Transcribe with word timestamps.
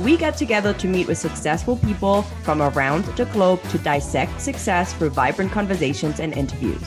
We 0.00 0.16
get 0.16 0.36
together 0.36 0.72
to 0.74 0.88
meet 0.88 1.06
with 1.06 1.18
successful 1.18 1.76
people 1.76 2.22
from 2.42 2.62
around 2.62 3.04
the 3.16 3.26
globe 3.26 3.62
to 3.70 3.78
dissect 3.78 4.40
success 4.40 4.94
through 4.94 5.10
vibrant 5.10 5.52
conversations 5.52 6.18
and 6.18 6.32
interviews. 6.32 6.82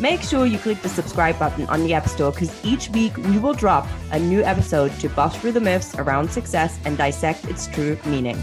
Make 0.00 0.22
sure 0.22 0.46
you 0.46 0.58
click 0.58 0.80
the 0.82 0.88
subscribe 0.88 1.38
button 1.38 1.66
on 1.66 1.84
the 1.84 1.94
App 1.94 2.08
Store 2.08 2.32
because 2.32 2.52
each 2.64 2.88
week 2.90 3.16
we 3.18 3.38
will 3.38 3.52
drop 3.52 3.86
a 4.10 4.18
new 4.18 4.42
episode 4.42 4.92
to 5.00 5.08
bust 5.10 5.38
through 5.38 5.52
the 5.52 5.60
myths 5.60 5.94
around 5.96 6.30
success 6.30 6.78
and 6.84 6.96
dissect 6.96 7.44
its 7.44 7.66
true 7.68 7.98
meaning. 8.06 8.42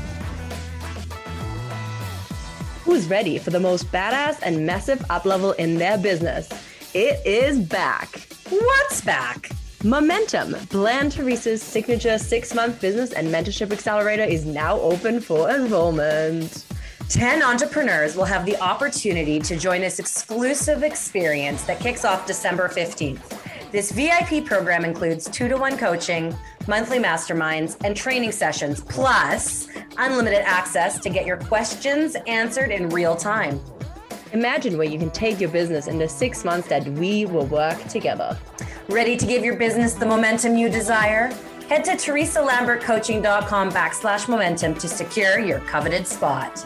Who's 2.83 3.07
ready 3.07 3.39
for 3.39 3.49
the 3.49 3.59
most 3.59 3.91
badass 3.91 4.39
and 4.43 4.65
massive 4.65 4.99
uplevel 5.09 5.55
in 5.57 5.75
their 5.75 5.97
business? 5.97 6.49
It 6.93 7.25
is 7.25 7.59
back. 7.59 8.21
What's 8.49 9.01
back? 9.01 9.51
Momentum, 9.85 10.57
Blair 10.71 10.99
and 10.99 11.09
Teresa's 11.09 11.63
signature 11.63 12.17
six 12.17 12.53
month 12.53 12.81
business 12.81 13.13
and 13.13 13.29
mentorship 13.29 13.71
accelerator, 13.71 14.23
is 14.23 14.45
now 14.45 14.77
open 14.81 15.21
for 15.21 15.49
enrollment. 15.49 16.65
10 17.07 17.41
entrepreneurs 17.41 18.17
will 18.17 18.25
have 18.25 18.45
the 18.45 18.59
opportunity 18.61 19.39
to 19.39 19.55
join 19.55 19.79
this 19.79 19.97
exclusive 19.97 20.83
experience 20.83 21.63
that 21.63 21.79
kicks 21.79 22.03
off 22.03 22.27
December 22.27 22.67
15th. 22.67 23.71
This 23.71 23.93
VIP 23.93 24.45
program 24.45 24.83
includes 24.83 25.29
two 25.29 25.47
to 25.47 25.55
one 25.55 25.77
coaching, 25.77 26.35
monthly 26.67 26.99
masterminds, 26.99 27.77
and 27.85 27.95
training 27.95 28.33
sessions, 28.33 28.81
plus 28.81 29.69
unlimited 29.97 30.41
access 30.41 30.99
to 30.99 31.09
get 31.09 31.25
your 31.25 31.37
questions 31.37 32.17
answered 32.27 32.71
in 32.71 32.89
real 32.89 33.15
time. 33.15 33.61
Imagine 34.33 34.77
where 34.77 34.87
you 34.89 34.99
can 34.99 35.09
take 35.09 35.39
your 35.39 35.49
business 35.49 35.87
in 35.87 35.97
the 35.97 36.09
six 36.09 36.43
months 36.43 36.67
that 36.67 36.85
we 36.85 37.25
will 37.25 37.45
work 37.45 37.81
together. 37.85 38.37
Ready 38.89 39.15
to 39.17 39.25
give 39.27 39.45
your 39.45 39.55
business 39.55 39.93
the 39.93 40.05
momentum 40.07 40.57
you 40.57 40.67
desire? 40.67 41.27
Head 41.67 41.83
to 41.83 41.91
teresalambertcoaching.com 41.91 43.69
backslash 43.69 44.27
momentum 44.27 44.73
to 44.73 44.87
secure 44.87 45.37
your 45.37 45.59
coveted 45.59 46.07
spot. 46.07 46.65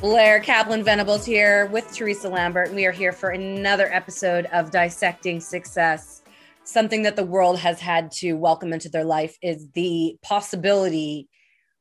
Blair 0.00 0.40
Kaplan 0.40 0.82
Venables 0.82 1.26
here 1.26 1.66
with 1.66 1.92
Teresa 1.92 2.26
Lambert, 2.26 2.68
and 2.68 2.76
we 2.76 2.86
are 2.86 2.90
here 2.90 3.12
for 3.12 3.32
another 3.32 3.92
episode 3.92 4.46
of 4.46 4.70
Dissecting 4.70 5.40
Success. 5.40 6.22
Something 6.64 7.02
that 7.02 7.16
the 7.16 7.26
world 7.26 7.58
has 7.58 7.78
had 7.78 8.12
to 8.12 8.32
welcome 8.32 8.72
into 8.72 8.88
their 8.88 9.04
life 9.04 9.36
is 9.42 9.68
the 9.72 10.16
possibility 10.22 11.28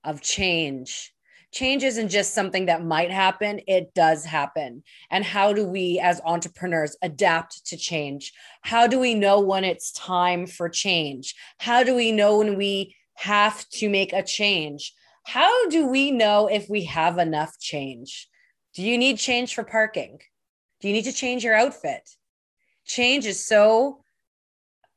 of 0.03 0.19
change. 0.19 1.12
Change 1.53 1.83
isn't 1.83 2.09
just 2.09 2.33
something 2.33 2.65
that 2.65 2.83
might 2.83 3.11
happen, 3.11 3.61
it 3.67 3.93
does 3.93 4.25
happen. 4.25 4.81
And 5.11 5.23
how 5.23 5.53
do 5.53 5.67
we, 5.67 5.99
as 5.99 6.19
entrepreneurs, 6.25 6.97
adapt 7.03 7.67
to 7.67 7.77
change? 7.77 8.33
How 8.63 8.87
do 8.87 8.99
we 8.99 9.13
know 9.13 9.39
when 9.39 9.63
it's 9.63 9.91
time 9.91 10.47
for 10.47 10.67
change? 10.67 11.35
How 11.59 11.83
do 11.83 11.93
we 11.93 12.11
know 12.11 12.39
when 12.39 12.57
we 12.57 12.95
have 13.13 13.69
to 13.69 13.87
make 13.87 14.13
a 14.13 14.23
change? 14.23 14.93
How 15.25 15.69
do 15.69 15.85
we 15.85 16.09
know 16.09 16.47
if 16.47 16.67
we 16.69 16.85
have 16.85 17.19
enough 17.19 17.59
change? 17.59 18.27
Do 18.73 18.81
you 18.81 18.97
need 18.97 19.19
change 19.19 19.53
for 19.53 19.63
parking? 19.63 20.17
Do 20.81 20.87
you 20.87 20.93
need 20.95 21.05
to 21.05 21.13
change 21.13 21.43
your 21.43 21.55
outfit? 21.55 22.09
Change 22.83 23.27
is 23.27 23.45
so 23.45 23.99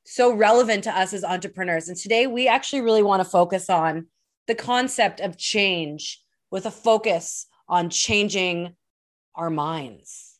so 0.08 0.32
relevant 0.32 0.84
to 0.84 0.98
us 0.98 1.12
as 1.12 1.24
entrepreneurs. 1.24 1.88
And 1.88 1.98
today 1.98 2.26
we 2.26 2.48
actually 2.48 2.80
really 2.80 3.02
want 3.02 3.22
to 3.22 3.28
focus 3.28 3.68
on 3.68 4.06
the 4.46 4.54
concept 4.54 5.20
of 5.20 5.36
change 5.36 6.22
with 6.50 6.66
a 6.66 6.70
focus 6.70 7.46
on 7.68 7.90
changing 7.90 8.74
our 9.34 9.50
minds. 9.50 10.38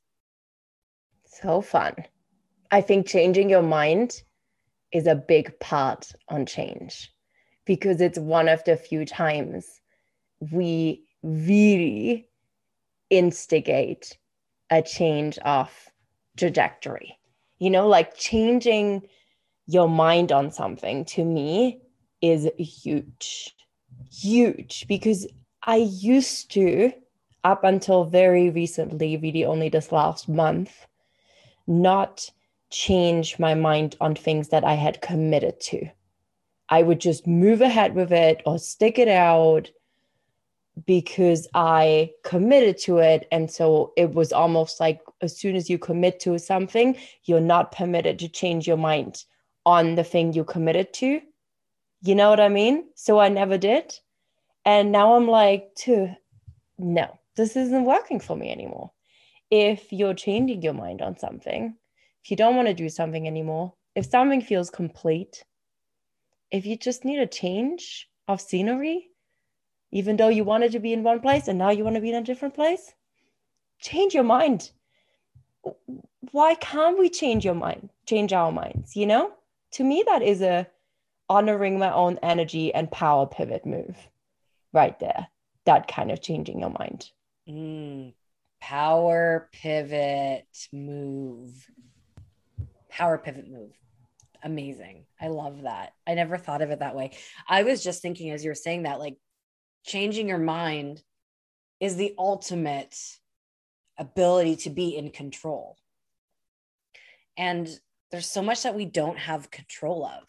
So 1.25 1.61
fun. 1.61 1.95
I 2.71 2.81
think 2.81 3.07
changing 3.07 3.51
your 3.51 3.63
mind 3.63 4.23
is 4.93 5.07
a 5.07 5.15
big 5.15 5.59
part 5.61 6.13
on 6.29 6.47
change 6.47 7.13
because 7.65 8.01
it's 8.01 8.19
one 8.19 8.49
of 8.49 8.65
the 8.65 8.77
few 8.77 9.05
times 9.05 9.81
we 10.53 11.05
really 11.23 12.29
instigate 13.11 14.17
a 14.71 14.83
change 14.83 15.39
of 15.39 15.71
trajectory. 16.37 17.19
You 17.59 17.71
know, 17.71 17.87
like 17.89 18.17
changing 18.17 19.03
your 19.67 19.89
mind 19.89 20.33
on 20.33 20.51
something 20.51 21.05
to 21.07 21.25
me 21.25 21.81
is 22.21 22.49
huge, 22.59 23.55
huge, 24.11 24.87
because 24.89 25.27
I 25.67 25.77
used 25.77 26.53
to, 26.53 26.93
up 27.43 27.65
until 27.65 28.05
very 28.05 28.51
recently, 28.51 29.17
really 29.17 29.45
only 29.45 29.69
this 29.69 29.91
last 29.91 30.29
month, 30.29 30.87
not 31.67 32.31
change 32.71 33.39
my 33.39 33.55
mind 33.55 33.97
on 34.01 34.15
things 34.15 34.49
that 34.49 34.65
I 34.65 34.75
had 34.75 35.03
committed 35.03 35.61
to. 35.63 35.89
I 36.69 36.83
would 36.83 37.01
just 37.01 37.27
move 37.27 37.61
ahead 37.61 37.95
with 37.95 38.13
it 38.13 38.43
or 38.47 38.59
stick 38.59 38.99
it 38.99 39.09
out 39.09 39.71
because 40.85 41.49
I 41.55 42.13
committed 42.23 42.79
to 42.83 42.99
it. 42.99 43.27
And 43.33 43.51
so 43.51 43.93
it 43.97 44.13
was 44.13 44.33
almost 44.33 44.79
like 44.79 45.01
as 45.21 45.37
soon 45.37 45.57
as 45.57 45.69
you 45.69 45.79
commit 45.79 46.21
to 46.21 46.39
something, 46.39 46.97
you're 47.25 47.41
not 47.41 47.73
permitted 47.73 48.19
to 48.21 48.29
change 48.29 48.67
your 48.67 48.77
mind 48.77 49.25
on 49.65 49.97
the 49.97 50.05
thing 50.05 50.33
you 50.33 50.45
committed 50.45 50.93
to. 50.95 51.21
You 52.03 52.15
know 52.15 52.31
what 52.31 52.41
I 52.41 52.49
mean? 52.49 52.85
So 52.95 53.19
I 53.19 53.29
never 53.29 53.59
did. 53.59 53.99
And 54.67 54.91
now 54.91 55.15
I'm 55.15 55.29
like, 55.29 55.79
no, 56.77 57.19
this 57.37 57.55
isn't 57.55 57.85
working 57.85 58.19
for 58.19 58.37
me 58.37 58.51
anymore. 58.51 58.91
If 59.49 59.93
you're 59.93 60.13
changing 60.13 60.61
your 60.61 60.75
mind 60.75 61.01
on 61.01 61.17
something, 61.17 61.77
if 62.25 62.33
you 62.33 62.37
don't 62.37 62.57
want 62.57 62.67
to 62.67 62.75
do 62.75 62.89
something 62.89 63.29
anymore, 63.29 63.75
if 63.95 64.07
something 64.07 64.43
feels 64.43 64.69
complete, 64.69 65.45
if 66.51 66.67
you 66.67 66.77
just 66.77 67.05
need 67.05 67.21
a 67.21 67.29
change 67.29 68.09
of 68.27 68.41
scenery, 68.41 69.11
even 69.93 70.17
though 70.17 70.29
you 70.29 70.43
wanted 70.43 70.73
to 70.73 70.81
be 70.81 70.93
in 70.93 71.05
one 71.05 71.21
place 71.21 71.47
and 71.47 71.61
now 71.61 71.71
you 71.71 71.85
want 71.85 71.95
to 71.95 72.03
be 72.03 72.11
in 72.11 72.17
a 72.17 72.25
different 72.25 72.55
place, 72.55 72.93
change 73.81 74.15
your 74.15 74.25
mind. 74.25 74.73
Why 76.33 76.57
can't 76.57 76.99
we 76.99 77.09
change 77.09 77.45
your 77.45 77.55
mind, 77.55 77.91
change 78.05 78.33
our 78.33 78.51
minds? 78.51 78.97
You 78.97 79.07
know, 79.07 79.33
to 79.73 79.85
me, 79.85 80.03
that 80.09 80.23
is 80.23 80.43
a 80.43 80.67
honoring 81.29 81.79
my 81.79 81.93
own 81.93 82.19
energy 82.21 82.75
and 82.75 82.91
power 82.91 83.27
pivot 83.27 83.65
move 83.65 84.09
right 84.77 84.99
there. 85.01 85.27
That 85.65 85.89
kind 85.89 86.13
of 86.13 86.23
changing 86.23 86.61
your 86.61 86.71
mind. 86.71 87.11
Mm, 87.49 88.15
power 88.61 89.49
pivot 89.53 90.47
move. 90.73 91.69
Power 92.89 93.19
pivot 93.19 93.51
move 93.51 93.73
amazing. 94.47 95.05
I 95.21 95.27
love 95.29 95.63
that. 95.63 95.93
I 96.07 96.15
never 96.15 96.39
thought 96.39 96.63
of 96.63 96.71
it 96.71 96.79
that 96.79 96.95
way. 96.95 97.11
I 97.49 97.65
was 97.65 97.83
just 97.83 98.01
thinking 98.01 98.31
as 98.31 98.45
you 98.45 98.51
were 98.51 98.55
saying 98.55 98.85
that, 98.85 99.01
like 99.01 99.17
changing 99.85 100.29
your 100.29 100.39
mind 100.39 101.03
is 101.81 101.97
the 101.97 102.15
ultimate 102.17 102.97
ability 103.99 104.57
to 104.57 104.71
be 104.71 104.97
in 104.97 105.11
control. 105.11 105.77
And 107.37 107.69
there's 108.11 108.31
so 108.31 108.41
much 108.41 108.63
that 108.63 108.77
we 108.77 108.85
don't 108.85 109.19
have 109.19 109.51
control 109.51 110.07
of. 110.07 110.23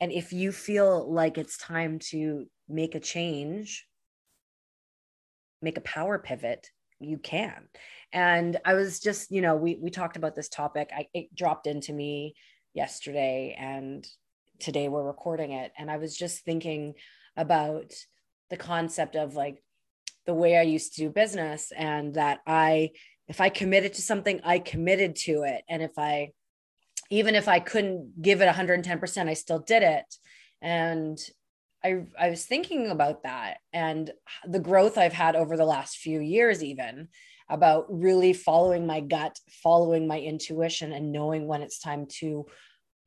And 0.00 0.10
if 0.10 0.32
you 0.32 0.50
feel 0.50 1.12
like 1.12 1.38
it's 1.38 1.58
time 1.58 1.98
to 2.10 2.46
make 2.72 2.94
a 2.94 3.00
change, 3.00 3.86
make 5.60 5.76
a 5.76 5.82
power 5.82 6.18
pivot, 6.18 6.68
you 6.98 7.18
can. 7.18 7.68
And 8.12 8.58
I 8.64 8.74
was 8.74 9.00
just, 9.00 9.30
you 9.30 9.40
know, 9.40 9.56
we 9.56 9.78
we 9.80 9.90
talked 9.90 10.16
about 10.16 10.34
this 10.34 10.48
topic. 10.48 10.90
I 10.94 11.06
it 11.14 11.34
dropped 11.34 11.66
into 11.66 11.92
me 11.92 12.34
yesterday 12.74 13.56
and 13.58 14.06
today 14.58 14.88
we're 14.88 15.02
recording 15.02 15.52
it 15.52 15.72
and 15.76 15.90
I 15.90 15.96
was 15.96 16.16
just 16.16 16.44
thinking 16.44 16.94
about 17.36 17.92
the 18.50 18.56
concept 18.56 19.16
of 19.16 19.34
like 19.34 19.62
the 20.26 20.34
way 20.34 20.56
I 20.56 20.62
used 20.62 20.94
to 20.94 21.02
do 21.02 21.10
business 21.10 21.72
and 21.76 22.14
that 22.14 22.40
I 22.46 22.90
if 23.28 23.40
I 23.40 23.48
committed 23.48 23.94
to 23.94 24.02
something, 24.02 24.40
I 24.44 24.58
committed 24.58 25.16
to 25.16 25.42
it. 25.42 25.62
And 25.68 25.82
if 25.82 25.92
I 25.98 26.32
even 27.10 27.34
if 27.34 27.48
I 27.48 27.60
couldn't 27.60 28.22
give 28.22 28.40
it 28.40 28.48
110%, 28.48 29.28
I 29.28 29.34
still 29.34 29.58
did 29.58 29.82
it. 29.82 30.04
And 30.60 31.18
I, 31.84 32.04
I 32.18 32.30
was 32.30 32.44
thinking 32.44 32.88
about 32.88 33.24
that 33.24 33.58
and 33.72 34.10
the 34.46 34.60
growth 34.60 34.96
I've 34.96 35.12
had 35.12 35.34
over 35.34 35.56
the 35.56 35.64
last 35.64 35.96
few 35.96 36.20
years, 36.20 36.62
even 36.62 37.08
about 37.48 37.86
really 37.88 38.32
following 38.32 38.86
my 38.86 39.00
gut, 39.00 39.38
following 39.62 40.06
my 40.06 40.20
intuition, 40.20 40.92
and 40.92 41.12
knowing 41.12 41.46
when 41.46 41.60
it's 41.60 41.78
time 41.78 42.06
to 42.20 42.46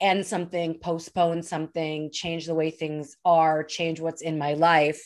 end 0.01 0.25
something, 0.25 0.77
postpone 0.79 1.41
something, 1.41 2.11
change 2.11 2.45
the 2.45 2.55
way 2.55 2.69
things 2.69 3.15
are, 3.23 3.63
change 3.63 3.99
what's 3.99 4.21
in 4.21 4.37
my 4.37 4.53
life. 4.53 5.01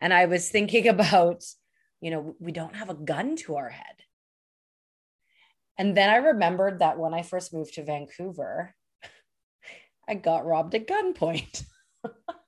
And 0.00 0.14
I 0.14 0.26
was 0.26 0.48
thinking 0.48 0.88
about, 0.96 1.44
you 2.00 2.10
know, 2.10 2.34
we 2.40 2.52
don't 2.52 2.76
have 2.76 2.90
a 2.90 2.94
gun 2.94 3.36
to 3.36 3.56
our 3.56 3.68
head. 3.68 3.84
And 5.78 5.96
then 5.96 6.10
I 6.10 6.16
remembered 6.16 6.80
that 6.80 6.98
when 6.98 7.14
I 7.14 7.22
first 7.22 7.54
moved 7.54 7.74
to 7.74 7.84
Vancouver, 7.84 8.74
I 10.08 10.14
got 10.14 10.46
robbed 10.46 10.74
at 10.74 10.86
gunpoint. 10.86 11.64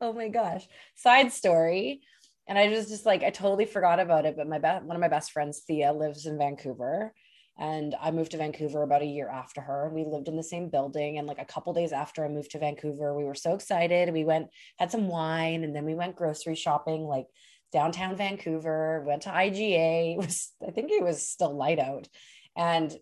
oh 0.00 0.12
my 0.12 0.28
gosh. 0.28 0.66
Side 0.94 1.32
story. 1.32 2.00
And 2.46 2.58
I 2.58 2.68
was 2.68 2.88
just 2.88 3.06
like, 3.06 3.22
I 3.22 3.30
totally 3.30 3.64
forgot 3.64 4.00
about 4.00 4.26
it. 4.26 4.36
But 4.36 4.48
my 4.48 4.58
best, 4.58 4.84
one 4.84 4.96
of 4.96 5.00
my 5.00 5.08
best 5.08 5.32
friends, 5.32 5.60
Thea, 5.66 5.92
lives 5.92 6.26
in 6.26 6.38
Vancouver. 6.38 7.12
And 7.58 7.94
I 8.00 8.10
moved 8.10 8.30
to 8.30 8.38
Vancouver 8.38 8.82
about 8.82 9.02
a 9.02 9.06
year 9.06 9.28
after 9.28 9.60
her. 9.60 9.90
We 9.94 10.04
lived 10.04 10.28
in 10.28 10.36
the 10.36 10.42
same 10.42 10.70
building. 10.70 11.18
And 11.18 11.26
like 11.26 11.38
a 11.38 11.44
couple 11.44 11.74
days 11.74 11.92
after 11.92 12.24
I 12.24 12.28
moved 12.28 12.52
to 12.52 12.58
Vancouver, 12.58 13.14
we 13.14 13.24
were 13.24 13.34
so 13.34 13.54
excited. 13.54 14.12
We 14.12 14.24
went, 14.24 14.48
had 14.78 14.90
some 14.90 15.08
wine, 15.08 15.62
and 15.62 15.76
then 15.76 15.84
we 15.84 15.94
went 15.94 16.16
grocery 16.16 16.54
shopping, 16.54 17.02
like 17.02 17.26
downtown 17.70 18.16
Vancouver, 18.16 19.04
went 19.06 19.22
to 19.22 19.30
IGA. 19.30 20.16
Was, 20.20 20.52
I 20.66 20.70
think 20.70 20.90
it 20.90 21.02
was 21.04 21.28
still 21.28 21.54
light 21.54 21.78
out. 21.78 22.08
And 22.56 22.92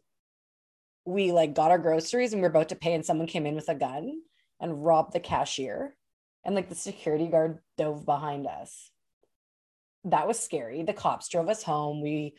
we 1.04 1.32
like 1.32 1.54
got 1.54 1.70
our 1.70 1.78
groceries 1.78 2.32
and 2.32 2.42
we 2.42 2.46
are 2.46 2.50
about 2.50 2.68
to 2.70 2.76
pay, 2.76 2.94
and 2.94 3.06
someone 3.06 3.28
came 3.28 3.46
in 3.46 3.54
with 3.54 3.68
a 3.68 3.74
gun 3.74 4.20
and 4.60 4.84
robbed 4.84 5.12
the 5.12 5.20
cashier. 5.20 5.94
And 6.44 6.54
like 6.54 6.68
the 6.68 6.74
security 6.74 7.26
guard 7.26 7.58
dove 7.76 8.06
behind 8.06 8.46
us. 8.46 8.90
That 10.04 10.26
was 10.26 10.38
scary. 10.38 10.82
The 10.82 10.92
cops 10.92 11.28
drove 11.28 11.48
us 11.48 11.62
home. 11.62 12.00
We 12.00 12.34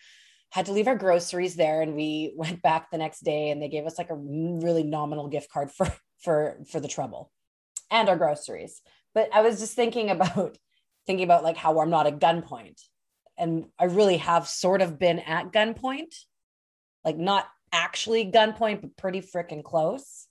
had 0.52 0.66
to 0.66 0.72
leave 0.72 0.88
our 0.88 0.96
groceries 0.96 1.56
there 1.56 1.82
and 1.82 1.96
we 1.96 2.34
went 2.38 2.62
back 2.62 2.92
the 2.92 2.98
next 2.98 3.22
day 3.22 3.50
and 3.50 3.62
they 3.62 3.70
gave 3.70 3.86
us 3.86 3.98
like 3.98 4.10
a 4.10 4.16
really 4.16 4.84
nominal 4.84 5.28
gift 5.28 5.52
card 5.52 5.72
for 5.72 5.92
for 6.20 6.58
for 6.70 6.82
the 6.82 6.88
trouble 6.88 7.32
and 7.90 8.10
our 8.10 8.18
groceries 8.18 8.82
but 9.14 9.30
i 9.34 9.42
was 9.42 9.60
just 9.60 9.74
thinking 9.74 10.10
about 10.10 10.58
thinking 11.08 11.24
about 11.24 11.46
like 11.46 11.56
how 11.56 11.80
i'm 11.80 11.90
not 11.90 12.08
at 12.08 12.20
gunpoint 12.20 12.82
and 13.38 13.66
i 13.80 13.86
really 13.86 14.18
have 14.18 14.46
sort 14.46 14.82
of 14.82 15.00
been 15.00 15.20
at 15.20 15.54
gunpoint 15.54 16.14
like 17.06 17.18
not 17.18 17.48
actually 17.72 18.30
gunpoint 18.30 18.82
but 18.82 18.98
pretty 18.98 19.22
freaking 19.22 19.64
close 19.64 20.28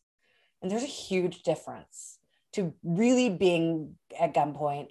and 0.61 0.71
there's 0.71 0.83
a 0.83 0.87
huge 0.87 1.43
difference 1.43 2.18
to 2.55 2.75
really 2.83 3.31
being 3.31 3.97
at 4.19 4.35
gunpoint 4.35 4.89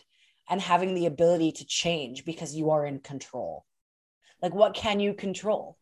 and 0.49 0.61
having 0.61 0.93
the 0.93 1.05
ability 1.05 1.51
to 1.53 1.65
change 1.65 2.25
because 2.25 2.55
you 2.55 2.69
are 2.69 2.85
in 2.85 2.99
control 2.99 3.65
like, 4.41 4.53
what 4.53 4.73
can 4.73 4.99
you 4.99 5.13
control? 5.13 5.77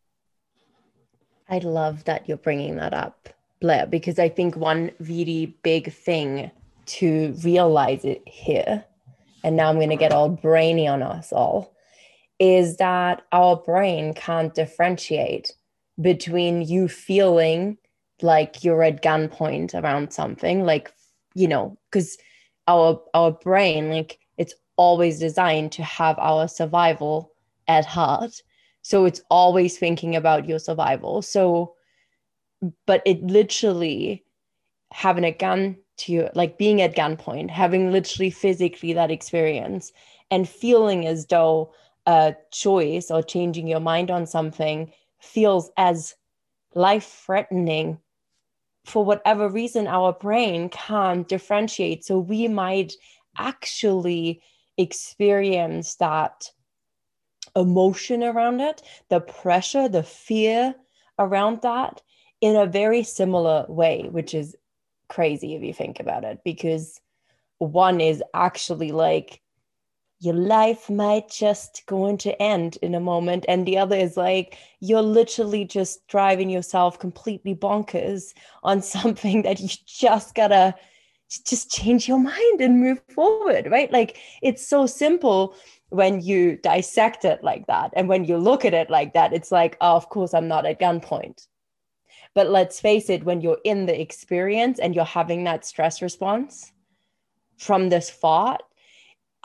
I 1.49 1.59
love 1.59 2.05
that 2.05 2.27
you're 2.27 2.37
bringing 2.37 2.77
that 2.77 2.93
up, 2.93 3.29
Blair, 3.61 3.85
because 3.85 4.17
I 4.17 4.29
think 4.29 4.55
one 4.55 4.91
really 4.99 5.57
big 5.63 5.91
thing 5.91 6.51
to 6.87 7.35
realize 7.43 8.05
it 8.05 8.23
here, 8.27 8.83
and 9.43 9.55
now 9.55 9.69
I'm 9.69 9.75
going 9.75 9.89
to 9.89 9.95
get 9.95 10.11
all 10.11 10.29
brainy 10.29 10.87
on 10.87 11.03
us 11.03 11.33
all, 11.33 11.75
is 12.39 12.77
that 12.77 13.23
our 13.31 13.55
brain 13.55 14.13
can't 14.13 14.53
differentiate 14.53 15.51
between 15.99 16.61
you 16.61 16.87
feeling 16.87 17.77
like 18.21 18.63
you're 18.63 18.83
at 18.83 19.03
gunpoint 19.03 19.73
around 19.73 20.13
something, 20.13 20.63
like, 20.63 20.91
you 21.35 21.47
know, 21.47 21.77
because 21.91 22.17
our 22.67 23.01
our 23.13 23.31
brain, 23.31 23.91
like, 23.91 24.19
it's 24.37 24.55
always 24.77 25.19
designed 25.19 25.71
to 25.73 25.83
have 25.83 26.17
our 26.19 26.47
survival 26.47 27.31
at 27.67 27.85
heart. 27.85 28.41
So 28.81 29.05
it's 29.05 29.21
always 29.29 29.77
thinking 29.77 30.15
about 30.15 30.47
your 30.47 30.59
survival. 30.59 31.21
So, 31.21 31.75
but 32.85 33.01
it 33.05 33.23
literally 33.23 34.23
having 34.91 35.23
a 35.25 35.31
gun 35.31 35.77
to 35.97 36.11
you, 36.11 36.29
like 36.35 36.57
being 36.57 36.81
at 36.81 36.95
gunpoint, 36.95 37.49
having 37.49 37.91
literally 37.91 38.29
physically 38.29 38.93
that 38.93 39.11
experience 39.11 39.91
and 40.31 40.47
feeling 40.47 41.07
as 41.07 41.25
though 41.27 41.73
a 42.05 42.35
choice 42.51 43.09
or 43.09 43.23
changing 43.23 43.67
your 43.67 43.79
mind 43.79 44.11
on 44.11 44.25
something 44.25 44.91
feels 45.19 45.71
as 45.77 46.15
life 46.75 47.23
threatening 47.25 47.97
for 48.85 49.03
whatever 49.03 49.49
reason 49.49 49.87
our 49.87 50.13
brain 50.13 50.69
can't 50.69 51.27
differentiate. 51.27 52.05
So 52.05 52.19
we 52.19 52.47
might 52.47 52.93
actually 53.37 54.41
experience 54.77 55.95
that 55.95 56.51
emotion 57.55 58.23
around 58.23 58.61
it, 58.61 58.81
the 59.09 59.21
pressure, 59.21 59.87
the 59.87 60.03
fear 60.03 60.75
around 61.19 61.61
that 61.61 62.01
in 62.41 62.55
a 62.55 62.65
very 62.65 63.01
similar 63.03 63.65
way, 63.69 64.07
which 64.11 64.33
is 64.33 64.55
crazy 65.07 65.55
if 65.55 65.63
you 65.63 65.73
think 65.73 65.99
about 65.99 66.23
it, 66.23 66.39
because 66.43 66.99
one 67.59 68.01
is 68.01 68.21
actually 68.33 68.91
like 68.91 69.41
your 70.19 70.33
life 70.33 70.89
might 70.89 71.29
just 71.29 71.83
going 71.87 72.17
to 72.17 72.41
end 72.41 72.77
in 72.81 72.95
a 72.95 72.99
moment 72.99 73.45
and 73.47 73.65
the 73.65 73.77
other 73.77 73.95
is 73.95 74.15
like 74.15 74.57
you're 74.79 75.01
literally 75.01 75.65
just 75.65 76.07
driving 76.07 76.49
yourself 76.49 76.97
completely 76.99 77.53
bonkers 77.53 78.33
on 78.63 78.81
something 78.95 79.41
that 79.41 79.59
you 79.59 79.69
just 79.85 80.35
gotta 80.35 80.73
just 81.45 81.71
change 81.71 82.07
your 82.07 82.19
mind 82.19 82.61
and 82.61 82.79
move 82.79 83.01
forward 83.13 83.67
right? 83.69 83.91
Like 83.91 84.17
it's 84.41 84.67
so 84.67 84.85
simple 84.85 85.55
when 85.89 86.21
you 86.21 86.57
dissect 86.57 87.25
it 87.25 87.43
like 87.43 87.67
that 87.67 87.91
and 87.95 88.07
when 88.07 88.25
you 88.25 88.37
look 88.37 88.65
at 88.65 88.73
it 88.73 88.89
like 88.89 89.13
that 89.13 89.33
it's 89.33 89.51
like 89.51 89.77
oh, 89.81 89.95
of 89.95 90.09
course 90.09 90.33
i'm 90.33 90.47
not 90.47 90.65
at 90.65 90.79
gunpoint. 90.79 91.47
But 92.33 92.49
let's 92.49 92.81
face 92.81 93.09
it 93.09 93.23
when 93.23 93.41
you're 93.41 93.59
in 93.63 93.85
the 93.85 93.99
experience 93.99 94.79
and 94.79 94.93
you're 94.93 95.05
having 95.05 95.43
that 95.45 95.65
stress 95.65 96.01
response 96.01 96.71
from 97.57 97.89
this 97.89 98.09
thought 98.09 98.63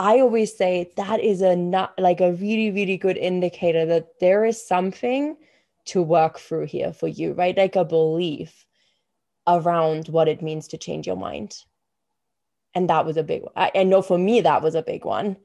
i 0.00 0.18
always 0.18 0.56
say 0.56 0.90
that 0.96 1.20
is 1.20 1.40
a 1.40 1.54
not 1.54 1.96
like 1.98 2.20
a 2.20 2.32
really 2.32 2.72
really 2.72 2.96
good 2.96 3.16
indicator 3.16 3.86
that 3.86 4.18
there 4.18 4.44
is 4.44 4.66
something 4.66 5.36
to 5.84 6.02
work 6.02 6.38
through 6.38 6.66
here 6.66 6.92
for 6.92 7.08
you 7.08 7.32
right? 7.32 7.56
Like 7.56 7.76
a 7.76 7.84
belief 7.84 8.64
around 9.46 10.08
what 10.08 10.28
it 10.28 10.42
means 10.42 10.68
to 10.68 10.78
change 10.78 11.06
your 11.06 11.16
mind. 11.16 11.56
And 12.74 12.88
that 12.88 13.04
was 13.04 13.16
a 13.16 13.24
big 13.24 13.42
one. 13.42 13.52
I, 13.56 13.72
I 13.74 13.82
know 13.82 14.02
for 14.02 14.18
me 14.18 14.40
that 14.42 14.62
was 14.62 14.74
a 14.74 14.82
big 14.82 15.04
one 15.04 15.36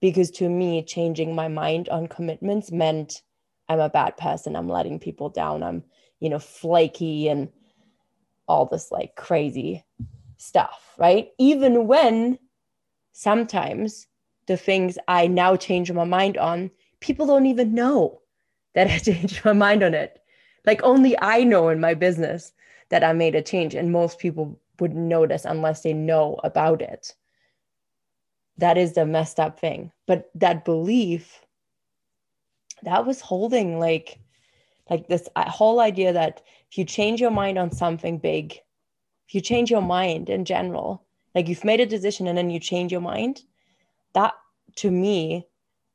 because 0.00 0.30
to 0.32 0.48
me 0.48 0.84
changing 0.84 1.34
my 1.34 1.48
mind 1.48 1.88
on 1.88 2.06
commitments 2.06 2.70
meant 2.70 3.22
i'm 3.68 3.80
a 3.80 3.88
bad 3.88 4.16
person. 4.16 4.54
I'm 4.54 4.68
letting 4.68 4.98
people 4.98 5.28
down. 5.28 5.62
I'm 5.62 5.82
you 6.20 6.28
know 6.28 6.38
flaky 6.38 7.28
and 7.28 7.48
all 8.46 8.66
this 8.66 8.92
like 8.92 9.16
crazy 9.16 9.84
stuff 10.36 10.94
right? 10.98 11.30
Even 11.38 11.86
when 11.86 12.38
sometimes 13.12 14.06
the 14.46 14.56
things 14.56 14.98
i 15.08 15.26
now 15.26 15.54
change 15.56 15.90
my 15.92 16.04
mind 16.04 16.36
on 16.36 16.70
people 17.00 17.26
don't 17.26 17.46
even 17.46 17.74
know 17.74 18.20
that 18.74 18.86
i 18.90 18.98
changed 18.98 19.44
my 19.44 19.52
mind 19.52 19.82
on 19.82 19.94
it. 19.94 20.18
Like 20.64 20.82
only 20.82 21.18
i 21.20 21.44
know 21.44 21.68
in 21.68 21.80
my 21.80 21.94
business 21.94 22.52
that 22.88 23.04
i 23.04 23.12
made 23.12 23.34
a 23.34 23.42
change 23.42 23.74
and 23.74 23.92
most 23.92 24.18
people 24.18 24.58
wouldn't 24.80 25.00
notice 25.00 25.44
unless 25.44 25.82
they 25.82 25.92
know 25.92 26.40
about 26.44 26.82
it. 26.82 27.14
That 28.58 28.76
is 28.78 28.94
the 28.94 29.06
messed 29.06 29.38
up 29.38 29.58
thing. 29.60 29.92
But 30.06 30.30
that 30.34 30.64
belief 30.64 31.44
that 32.82 33.06
was 33.06 33.20
holding 33.20 33.78
like 33.78 34.18
like 34.90 35.08
this 35.08 35.28
uh, 35.36 35.48
whole 35.48 35.80
idea 35.80 36.12
that 36.12 36.42
if 36.70 36.78
you 36.78 36.84
change 36.84 37.20
your 37.20 37.30
mind 37.30 37.58
on 37.58 37.70
something 37.70 38.18
big 38.18 38.58
if 39.26 39.34
you 39.34 39.40
change 39.40 39.70
your 39.70 39.82
mind 39.82 40.28
in 40.28 40.44
general 40.44 41.04
like 41.34 41.48
you've 41.48 41.64
made 41.64 41.80
a 41.80 41.86
decision 41.86 42.26
and 42.26 42.36
then 42.36 42.50
you 42.50 42.60
change 42.60 42.92
your 42.92 43.00
mind 43.00 43.42
that 44.14 44.34
to 44.76 44.90
me 44.90 45.46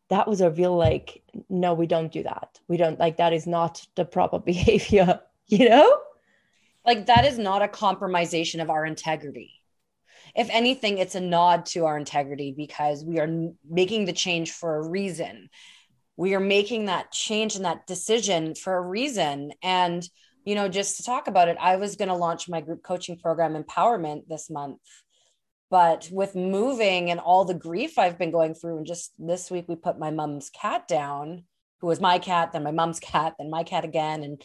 that 0.10 0.28
was 0.28 0.42
a 0.42 0.50
real 0.50 0.76
like 0.76 1.22
no 1.50 1.74
we 1.74 1.88
don't 1.88 2.12
do 2.12 2.24
that 2.24 2.60
we 2.68 2.78
don't 2.78 3.00
like 3.00 3.18
that 3.18 3.34
is 3.34 3.48
not 3.48 3.86
the 3.96 4.06
proper 4.06 4.40
behavior 4.52 5.20
you 5.48 5.70
know 5.70 6.00
like 6.86 7.06
that 7.08 7.26
is 7.26 7.38
not 7.38 7.62
a 7.62 7.68
compromisation 7.68 8.62
of 8.62 8.70
our 8.70 8.86
integrity 8.86 9.58
if 10.36 10.50
anything, 10.52 11.00
it's 11.00 11.16
a 11.16 11.22
nod 11.22 11.66
to 11.68 11.86
our 11.86 11.98
integrity 11.98 12.54
because 12.56 13.04
we 13.04 13.20
are 13.20 13.50
making 13.68 14.06
the 14.06 14.14
change 14.14 14.52
for 14.52 14.76
a 14.76 14.88
reason. 14.88 15.50
We 16.16 16.36
are 16.36 16.40
making 16.40 16.86
that 16.86 17.12
change 17.12 17.56
and 17.56 17.66
that 17.66 17.88
decision 17.88 18.56
for 18.56 18.78
a 18.78 18.82
reason. 18.82 19.52
And, 19.62 20.08
you 20.46 20.56
know, 20.56 20.68
just 20.68 20.98
to 20.98 21.04
talk 21.04 21.28
about 21.28 21.48
it, 21.48 21.58
I 21.60 21.78
was 21.78 21.96
going 21.96 22.10
to 22.10 22.16
launch 22.16 22.50
my 22.50 22.62
group 22.62 22.84
coaching 22.84 23.18
program, 23.18 23.62
Empowerment, 23.62 24.28
this 24.28 24.50
month. 24.50 24.80
But 25.70 26.10
with 26.12 26.36
moving 26.36 27.12
and 27.12 27.20
all 27.20 27.44
the 27.44 27.54
grief 27.54 28.00
I've 28.00 28.18
been 28.18 28.32
going 28.32 28.54
through, 28.54 28.78
and 28.78 28.86
just 28.86 29.14
this 29.20 29.52
week 29.52 29.66
we 29.68 29.76
put 29.76 30.00
my 30.00 30.12
mom's 30.12 30.50
cat 30.50 30.88
down, 30.88 31.44
who 31.82 31.88
was 31.88 32.00
my 32.00 32.20
cat, 32.20 32.54
then 32.54 32.64
my 32.64 32.72
mom's 32.72 33.00
cat, 33.00 33.36
then 33.38 33.50
my 33.50 33.64
cat 33.64 33.84
again. 33.84 34.24
And, 34.24 34.42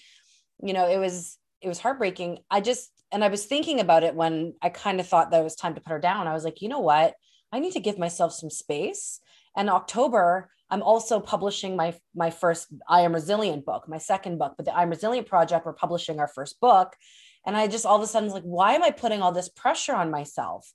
you 0.63 0.73
know, 0.73 0.89
it 0.89 0.99
was, 0.99 1.39
it 1.61 1.69
was 1.69 1.79
heartbreaking. 1.79 2.41
I 2.51 2.61
just, 2.61 2.91
and 3.13 3.23
I 3.23 3.29
was 3.29 3.45
thinking 3.45 3.79
about 3.79 4.03
it 4.03 4.15
when 4.15 4.55
I 4.61 4.69
kind 4.69 4.99
of 4.99 5.07
thought 5.07 5.31
that 5.31 5.41
it 5.41 5.45
was 5.45 5.55
time 5.55 5.75
to 5.75 5.81
put 5.81 5.93
her 5.93 6.01
down. 6.01 6.27
I 6.27 6.33
was 6.33 6.45
like, 6.45 6.61
you 6.61 6.69
know 6.69 6.81
what? 6.81 7.15
I 7.53 7.61
need 7.61 7.75
to 7.75 7.81
give 7.81 7.99
myself 7.99 8.33
some 8.33 8.51
space. 8.51 9.21
And 9.57 9.71
October, 9.71 10.51
I'm 10.71 10.83
also 10.83 11.21
publishing 11.21 11.77
my 11.77 11.95
my 12.15 12.31
first 12.31 12.69
I 12.89 13.03
Am 13.03 13.13
Resilient 13.13 13.67
book, 13.67 13.87
my 13.87 13.99
second 13.99 14.39
book. 14.39 14.55
But 14.57 14.65
the 14.65 14.75
I 14.75 14.83
Am 14.83 14.91
Resilient 14.91 15.29
project, 15.29 15.67
we're 15.67 15.75
publishing 15.75 16.19
our 16.19 16.29
first 16.29 16.59
book. 16.61 16.97
And 17.45 17.57
I 17.57 17.67
just 17.67 17.85
all 17.85 17.97
of 17.97 18.03
a 18.03 18.07
sudden 18.07 18.27
was 18.27 18.35
like, 18.35 18.45
why 18.45 18.73
am 18.73 18.83
I 18.83 18.91
putting 18.91 19.21
all 19.21 19.33
this 19.33 19.51
pressure 19.51 19.95
on 19.95 20.11
myself? 20.11 20.73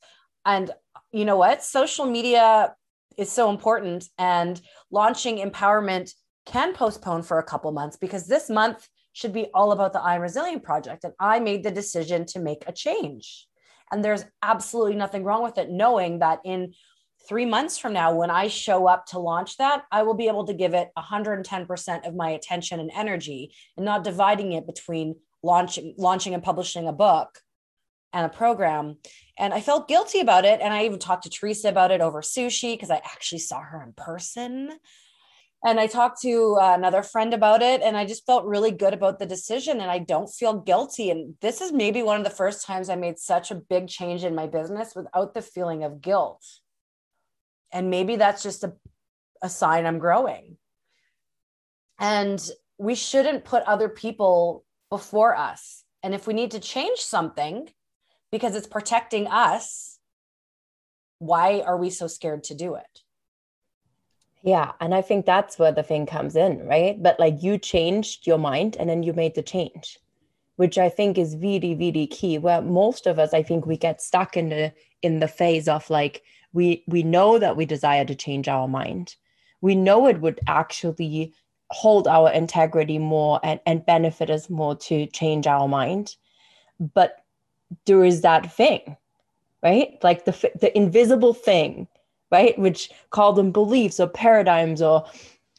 And 0.48 0.72
you 1.12 1.26
know 1.26 1.36
what? 1.36 1.64
Social 1.64 2.06
media 2.06 2.74
is 3.18 3.32
so 3.32 3.50
important. 3.50 4.08
And 4.18 4.60
launching 4.90 5.38
empowerment 5.38 6.14
can 6.46 6.74
postpone 6.74 7.24
for 7.24 7.38
a 7.38 7.44
couple 7.44 7.72
months 7.74 7.98
because 7.98 8.26
this 8.26 8.50
month 8.50 8.88
should 9.12 9.34
be 9.34 9.48
all 9.54 9.74
about 9.74 9.94
the 9.94 10.02
I 10.02 10.16
Am 10.16 10.22
Resilient 10.22 10.64
project. 10.64 11.04
And 11.04 11.14
I 11.20 11.40
made 11.40 11.64
the 11.64 11.72
decision 11.72 12.26
to 12.28 12.40
make 12.40 12.64
a 12.66 12.72
change. 12.72 13.48
And 13.92 14.04
there's 14.04 14.26
absolutely 14.42 14.96
nothing 14.96 15.24
wrong 15.24 15.44
with 15.44 15.58
it, 15.58 15.70
knowing 15.70 16.20
that 16.20 16.40
in 16.46 16.74
three 17.28 17.46
months 17.46 17.78
from 17.78 17.94
now, 17.94 18.14
when 18.14 18.30
I 18.30 18.48
show 18.48 18.88
up 18.88 19.06
to 19.08 19.20
launch 19.20 19.58
that, 19.58 19.84
I 19.92 20.04
will 20.04 20.14
be 20.14 20.28
able 20.28 20.46
to 20.46 20.54
give 20.54 20.74
it 20.74 20.90
110% 20.98 22.08
of 22.08 22.16
my 22.16 22.30
attention 22.30 22.80
and 22.80 22.92
energy 22.96 23.54
and 23.76 23.86
not 23.86 24.04
dividing 24.04 24.54
it 24.54 24.66
between 24.66 25.16
launching, 25.44 25.96
launching 25.98 26.34
and 26.34 26.44
publishing 26.44 26.88
a 26.88 26.94
book 26.94 27.42
and 28.14 28.26
a 28.26 28.30
program. 28.30 28.98
And 29.38 29.54
I 29.54 29.62
felt 29.62 29.88
guilty 29.88 30.20
about 30.20 30.46
it. 30.46 30.60
And 30.62 30.74
I 30.74 30.86
even 30.86 31.00
talked 31.00 31.24
to 31.24 31.30
Teresa 31.30 31.70
about 31.70 31.92
it 31.92 32.02
over 32.02 32.22
sushi 32.22 32.74
because 32.74 32.92
I 32.92 32.98
actually 32.98 33.40
saw 33.40 33.62
her 33.62 33.84
in 33.84 33.94
person. 33.94 34.72
And 35.66 35.80
I 35.80 35.88
talked 35.88 36.22
to 36.22 36.58
uh, 36.62 36.76
another 36.76 37.02
friend 37.02 37.34
about 37.34 37.64
it, 37.64 37.82
and 37.82 37.98
I 37.98 38.06
just 38.06 38.28
felt 38.28 38.46
really 38.46 38.70
good 38.70 38.94
about 38.94 39.18
the 39.18 39.26
decision. 39.26 39.82
And 39.82 39.90
I 39.90 39.98
don't 39.98 40.28
feel 40.30 40.54
guilty. 40.54 41.10
And 41.10 41.34
this 41.42 41.62
is 41.62 41.72
maybe 41.72 42.04
one 42.04 42.18
of 42.18 42.24
the 42.24 42.30
first 42.30 42.66
times 42.66 42.90
I 42.90 42.96
made 42.96 43.18
such 43.18 43.50
a 43.50 43.56
big 43.56 43.88
change 43.88 44.24
in 44.24 44.36
my 44.36 44.46
business 44.46 44.94
without 44.96 45.34
the 45.34 45.42
feeling 45.42 45.84
of 45.84 46.00
guilt. 46.00 46.46
And 47.72 47.90
maybe 47.90 48.16
that's 48.16 48.44
just 48.44 48.64
a, 48.64 48.74
a 49.42 49.50
sign 49.50 49.86
I'm 49.86 50.00
growing. 50.00 50.58
And 52.00 52.40
we 52.78 52.94
shouldn't 52.94 53.44
put 53.44 53.64
other 53.64 53.90
people 53.90 54.64
before 54.92 55.36
us. 55.36 55.84
And 56.04 56.14
if 56.14 56.28
we 56.28 56.36
need 56.36 56.52
to 56.52 56.60
change 56.60 57.00
something 57.00 57.68
because 58.32 58.56
it's 58.56 58.68
protecting 58.68 59.28
us, 59.28 60.00
why 61.20 61.62
are 61.62 61.78
we 61.78 61.90
so 61.90 62.08
scared 62.08 62.44
to 62.46 62.56
do 62.56 62.76
it? 62.76 63.02
Yeah. 64.44 64.74
And 64.80 64.94
I 64.94 65.02
think 65.02 65.26
that's 65.26 65.58
where 65.58 65.72
the 65.72 65.84
thing 65.84 66.06
comes 66.06 66.36
in, 66.36 66.66
right? 66.68 67.02
But 67.02 67.20
like 67.20 67.42
you 67.42 67.58
changed 67.58 68.28
your 68.28 68.38
mind 68.38 68.78
and 68.80 68.90
then 68.90 69.04
you 69.04 69.14
made 69.14 69.36
the 69.36 69.42
change, 69.42 70.00
which 70.56 70.78
I 70.78 70.90
think 70.90 71.18
is 71.18 71.36
really, 71.38 71.76
really 71.76 72.08
key. 72.08 72.38
Where 72.38 72.62
most 72.62 73.08
of 73.08 73.20
us, 73.20 73.34
I 73.34 73.44
think 73.44 73.66
we 73.66 73.78
get 73.78 74.02
stuck 74.02 74.38
in 74.38 74.50
the 74.50 74.74
in 75.02 75.20
the 75.20 75.28
phase 75.28 75.68
of 75.68 75.90
like 75.90 76.24
we 76.54 76.84
we 76.88 77.04
know 77.04 77.40
that 77.40 77.58
we 77.58 77.66
desire 77.66 78.06
to 78.06 78.16
change 78.16 78.48
our 78.48 78.68
mind. 78.68 79.16
We 79.60 79.76
know 79.76 80.08
it 80.08 80.22
would 80.22 80.40
actually 80.48 81.34
hold 81.70 82.08
our 82.08 82.32
integrity 82.32 83.00
more 83.00 83.40
and, 83.44 83.60
and 83.66 83.86
benefit 83.86 84.30
us 84.30 84.50
more 84.50 84.76
to 84.76 85.08
change 85.08 85.48
our 85.48 85.68
mind. 85.68 86.16
But 86.80 87.18
there 87.86 88.04
is 88.04 88.22
that 88.22 88.52
thing, 88.54 88.98
right? 89.64 89.98
Like 90.04 90.26
the 90.26 90.52
the 90.60 90.76
invisible 90.78 91.34
thing 91.34 91.88
right? 92.32 92.58
Which 92.58 92.90
call 93.10 93.34
them 93.34 93.52
beliefs 93.52 94.00
or 94.00 94.08
paradigms 94.08 94.82
or 94.82 95.06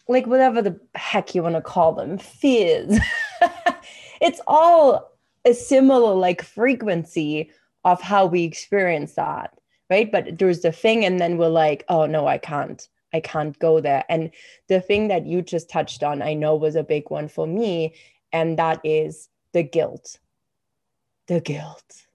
like 0.08 0.26
whatever 0.26 0.62
the 0.62 0.78
heck 0.94 1.34
you 1.34 1.42
want 1.42 1.54
to 1.54 1.60
call 1.60 1.92
them, 1.92 2.18
fears. 2.18 2.98
it's 4.20 4.40
all 4.46 5.12
a 5.44 5.54
similar 5.54 6.14
like 6.14 6.42
frequency 6.42 7.50
of 7.84 8.00
how 8.00 8.26
we 8.26 8.44
experience 8.44 9.14
that, 9.14 9.58
right? 9.90 10.10
But 10.10 10.38
there's 10.38 10.60
the 10.60 10.72
thing, 10.72 11.04
and 11.04 11.20
then 11.20 11.38
we're 11.38 11.48
like, 11.48 11.84
oh 11.88 12.06
no, 12.06 12.26
I 12.26 12.38
can't. 12.38 12.86
I 13.14 13.20
can't 13.20 13.58
go 13.58 13.80
there. 13.80 14.04
And 14.10 14.30
the 14.68 14.82
thing 14.82 15.08
that 15.08 15.26
you 15.26 15.40
just 15.40 15.70
touched 15.70 16.02
on, 16.02 16.20
I 16.20 16.34
know 16.34 16.54
was 16.54 16.76
a 16.76 16.82
big 16.82 17.10
one 17.10 17.28
for 17.28 17.46
me, 17.46 17.94
and 18.32 18.58
that 18.58 18.80
is 18.84 19.30
the 19.54 19.62
guilt. 19.62 20.18
The 21.28 21.40
guilt 21.40 22.06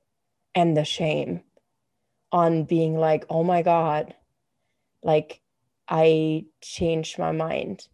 and 0.56 0.76
the 0.76 0.86
shame 0.86 1.42
on 2.32 2.64
being 2.64 2.98
like, 2.98 3.26
oh 3.30 3.44
my 3.44 3.62
God, 3.62 4.14
like 5.04 5.42
I 5.88 6.46
changed 6.62 7.20
my 7.20 7.32
mind. 7.32 7.88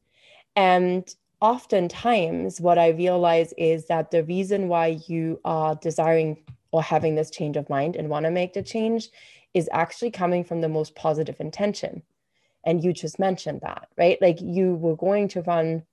And 0.56 1.08
oftentimes, 1.42 2.60
what 2.62 2.78
I 2.78 2.90
realize 2.90 3.54
is 3.58 3.88
that 3.88 4.12
the 4.12 4.24
reason 4.24 4.68
why 4.68 5.00
you 5.08 5.40
are 5.46 5.76
desiring 5.76 6.44
or 6.72 6.84
having 6.84 7.16
this 7.16 7.32
change 7.32 7.58
of 7.58 7.70
mind 7.70 7.96
and 7.96 8.10
want 8.10 8.26
to 8.26 8.32
make 8.32 8.54
the 8.54 8.64
change 8.64 9.10
is 9.54 9.70
actually 9.72 10.12
coming 10.12 10.44
from 10.44 10.62
the 10.62 10.70
most 10.70 10.96
positive 10.96 11.40
intention. 11.40 12.04
And 12.66 12.84
you 12.84 12.94
just 12.94 13.20
mentioned 13.20 13.62
that, 13.62 13.88
right? 13.98 14.22
Like 14.22 14.40
you 14.42 14.76
were 14.76 14.96
going 14.96 15.28
to 15.30 15.42
run 15.42 15.84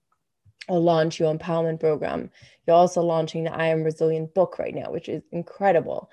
launch 0.68 1.20
your 1.20 1.35
empowerment 1.35 1.80
program. 1.80 2.30
You're 2.66 2.76
also 2.76 3.02
launching 3.02 3.44
the 3.44 3.54
I 3.54 3.66
Am 3.66 3.82
Resilient 3.82 4.35
book 4.35 4.58
right 4.58 4.75
now, 4.75 4.90
which 4.90 5.08
is 5.08 5.23
incredible. 5.32 6.11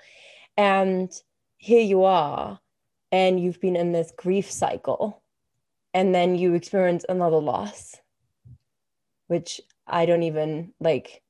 And 0.56 1.10
here 1.56 1.82
you 1.82 2.04
are 2.04 2.60
and 3.10 3.40
you've 3.40 3.60
been 3.60 3.76
in 3.76 3.92
this 3.92 4.12
grief 4.16 4.50
cycle 4.50 5.22
and 5.92 6.14
then 6.14 6.34
you 6.34 6.54
experience 6.54 7.04
another 7.08 7.38
loss 7.38 7.94
which 9.28 9.60
i 9.86 10.04
don't 10.04 10.24
even 10.24 10.74
like 10.80 11.22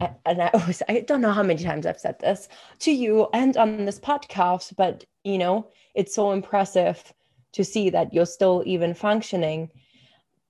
and 0.00 0.42
I 0.42 0.50
always, 0.54 0.82
I 0.88 1.00
don't 1.00 1.20
know 1.20 1.32
how 1.32 1.42
many 1.42 1.62
times 1.62 1.86
I've 1.86 2.00
said 2.00 2.18
this 2.18 2.48
to 2.80 2.92
you 2.92 3.28
and 3.32 3.56
on 3.56 3.84
this 3.84 4.00
podcast, 4.00 4.74
but 4.76 5.04
you 5.22 5.38
know, 5.38 5.70
it's 5.94 6.14
so 6.14 6.32
impressive 6.32 7.14
to 7.52 7.64
see 7.64 7.90
that 7.90 8.12
you're 8.12 8.26
still 8.26 8.62
even 8.66 8.92
functioning. 8.92 9.70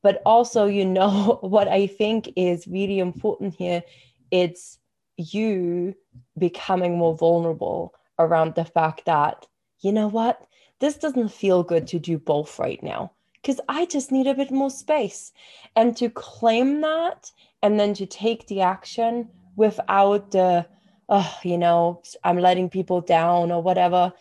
But 0.04 0.20
also, 0.26 0.66
you 0.66 0.84
know, 0.84 1.38
what 1.40 1.66
I 1.66 1.86
think 1.86 2.30
is 2.36 2.68
really 2.68 2.98
important 2.98 3.54
here, 3.54 3.82
it's 4.30 4.78
you 5.16 5.94
becoming 6.36 6.98
more 6.98 7.16
vulnerable 7.16 7.94
around 8.18 8.54
the 8.54 8.66
fact 8.66 9.06
that, 9.06 9.46
you 9.80 9.92
know 9.92 10.08
what, 10.08 10.46
this 10.80 10.98
doesn't 10.98 11.30
feel 11.30 11.62
good 11.62 11.86
to 11.88 11.98
do 11.98 12.18
both 12.18 12.58
right 12.58 12.82
now 12.82 13.12
because 13.40 13.62
I 13.66 13.86
just 13.86 14.12
need 14.12 14.26
a 14.26 14.34
bit 14.34 14.50
more 14.50 14.68
space. 14.68 15.32
And 15.74 15.96
to 15.96 16.10
claim 16.10 16.82
that 16.82 17.32
and 17.62 17.80
then 17.80 17.94
to 17.94 18.04
take 18.04 18.46
the 18.46 18.60
action 18.60 19.30
without 19.56 20.32
the, 20.32 20.66
oh, 21.08 21.38
you 21.42 21.56
know, 21.56 22.02
I'm 22.24 22.38
letting 22.38 22.68
people 22.68 23.00
down 23.00 23.50
or 23.50 23.62
whatever. 23.62 24.12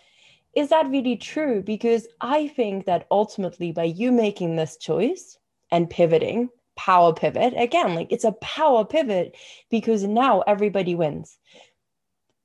Is 0.55 0.69
that 0.69 0.89
really 0.89 1.17
true? 1.17 1.61
Because 1.61 2.07
I 2.21 2.47
think 2.47 2.85
that 2.85 3.05
ultimately, 3.11 3.73
by 3.73 3.83
you 3.83 4.13
making 4.13 4.55
this 4.55 4.77
choice 4.77 5.37
and 5.73 5.89
pivoting, 5.89 6.49
power 6.77 7.13
pivot, 7.13 7.53
again, 7.57 7.95
like 7.95 8.11
it's 8.13 8.23
a 8.23 8.31
power 8.31 8.85
pivot 8.85 9.35
because 9.69 10.03
now 10.03 10.39
everybody 10.47 10.95
wins. 10.95 11.37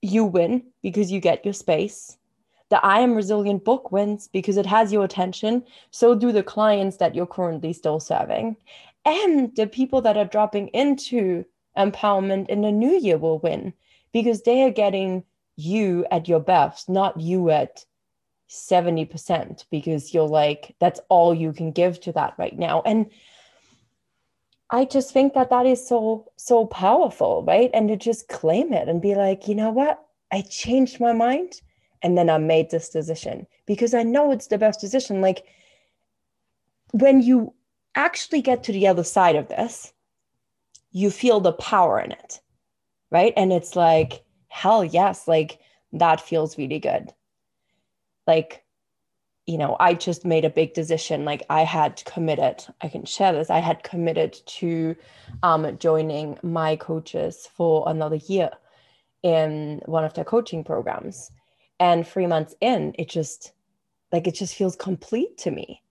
You 0.02 0.24
win 0.24 0.64
because 0.82 1.12
you 1.12 1.20
get 1.20 1.44
your 1.44 1.54
space 1.54 2.18
the 2.68 2.84
I 2.84 3.00
Am 3.00 3.14
Resilient 3.14 3.64
book 3.64 3.92
wins 3.92 4.28
because 4.28 4.56
it 4.56 4.66
has 4.66 4.92
your 4.92 5.04
attention. 5.04 5.64
So 5.90 6.14
do 6.14 6.32
the 6.32 6.42
clients 6.42 6.98
that 6.98 7.14
you're 7.14 7.26
currently 7.26 7.72
still 7.72 8.00
serving. 8.00 8.56
And 9.04 9.54
the 9.56 9.66
people 9.66 10.02
that 10.02 10.16
are 10.16 10.26
dropping 10.26 10.68
into 10.68 11.44
empowerment 11.76 12.48
in 12.48 12.62
the 12.62 12.72
new 12.72 12.98
year 12.98 13.16
will 13.16 13.38
win 13.38 13.72
because 14.12 14.42
they 14.42 14.62
are 14.64 14.70
getting 14.70 15.24
you 15.56 16.06
at 16.10 16.28
your 16.28 16.40
best, 16.40 16.88
not 16.88 17.18
you 17.20 17.50
at 17.50 17.84
70%, 18.48 19.64
because 19.70 20.14
you're 20.14 20.26
like, 20.26 20.74
that's 20.80 21.00
all 21.08 21.34
you 21.34 21.52
can 21.52 21.70
give 21.72 22.00
to 22.00 22.12
that 22.12 22.34
right 22.38 22.58
now. 22.58 22.82
And 22.86 23.10
I 24.70 24.84
just 24.84 25.12
think 25.12 25.34
that 25.34 25.50
that 25.50 25.66
is 25.66 25.86
so, 25.86 26.30
so 26.36 26.66
powerful, 26.66 27.44
right? 27.46 27.70
And 27.72 27.88
to 27.88 27.96
just 27.96 28.28
claim 28.28 28.72
it 28.72 28.88
and 28.88 29.00
be 29.00 29.14
like, 29.14 29.48
you 29.48 29.54
know 29.54 29.70
what? 29.70 30.04
I 30.30 30.42
changed 30.42 31.00
my 31.00 31.12
mind 31.12 31.60
and 32.02 32.16
then 32.16 32.28
I 32.28 32.38
made 32.38 32.70
this 32.70 32.90
decision 32.90 33.46
because 33.66 33.94
I 33.94 34.02
know 34.02 34.30
it's 34.30 34.48
the 34.48 34.58
best 34.58 34.80
decision. 34.80 35.20
Like 35.20 35.44
when 36.92 37.22
you 37.22 37.54
actually 37.94 38.42
get 38.42 38.62
to 38.64 38.72
the 38.72 38.86
other 38.86 39.04
side 39.04 39.36
of 39.36 39.48
this, 39.48 39.92
you 40.92 41.10
feel 41.10 41.40
the 41.40 41.52
power 41.52 42.00
in 42.00 42.12
it, 42.12 42.40
right? 43.10 43.32
And 43.36 43.52
it's 43.52 43.76
like, 43.76 44.22
hell 44.48 44.84
yes, 44.84 45.26
like 45.28 45.60
that 45.92 46.20
feels 46.20 46.58
really 46.58 46.78
good. 46.78 47.12
Like, 48.28 48.64
you 49.46 49.58
know, 49.58 49.76
I 49.80 49.94
just 49.94 50.24
made 50.26 50.44
a 50.46 50.50
big 50.50 50.74
decision. 50.74 51.24
Like 51.26 51.44
I 51.50 51.64
had 51.64 52.04
committed, 52.06 52.64
I 52.82 52.88
can 52.88 53.06
share 53.06 53.32
this, 53.34 53.50
I 53.50 53.60
had 53.60 53.82
committed 53.84 54.34
to 54.58 54.96
um, 55.44 55.78
joining 55.78 56.38
my 56.44 56.76
coaches 56.76 57.48
for 57.56 57.88
another 57.88 58.16
year 58.16 58.50
in 59.24 59.82
one 59.86 60.04
of 60.04 60.14
their 60.14 60.24
coaching 60.24 60.64
programs 60.64 61.30
And 61.80 62.06
three 62.06 62.26
months 62.26 62.54
in, 62.60 62.94
it 62.98 63.08
just 63.10 63.52
like 64.12 64.26
it 64.28 64.34
just 64.36 64.56
feels 64.56 64.76
complete 64.76 65.38
to 65.38 65.50
me. 65.52 65.82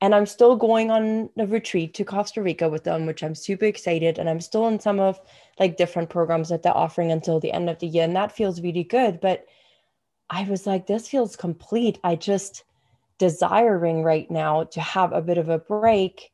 And 0.00 0.14
I'm 0.14 0.26
still 0.26 0.56
going 0.56 0.90
on 0.90 1.30
a 1.38 1.46
retreat 1.46 1.94
to 1.94 2.04
Costa 2.04 2.42
Rica 2.42 2.68
with 2.68 2.84
them, 2.84 3.06
which 3.06 3.22
I'm 3.24 3.34
super 3.34 3.66
excited. 3.66 4.18
And 4.18 4.30
I'm 4.30 4.40
still 4.40 4.68
in 4.68 4.80
some 4.80 5.00
of 5.00 5.20
like 5.60 5.76
different 5.76 6.10
programs 6.10 6.50
that 6.50 6.62
they're 6.62 6.76
offering 6.76 7.12
until 7.12 7.40
the 7.40 7.52
end 7.52 7.70
of 7.70 7.78
the 7.80 7.88
year. 7.88 8.04
And 8.04 8.16
that 8.16 8.32
feels 8.32 8.60
really 8.62 8.84
good. 8.84 9.20
But 9.20 9.46
I 10.30 10.44
was 10.44 10.66
like, 10.66 10.86
this 10.86 11.08
feels 11.08 11.36
complete. 11.36 11.98
I 12.04 12.16
just 12.16 12.64
desiring 13.18 14.02
right 14.02 14.30
now 14.30 14.64
to 14.64 14.80
have 14.80 15.12
a 15.12 15.22
bit 15.22 15.38
of 15.38 15.48
a 15.48 15.58
break 15.58 16.30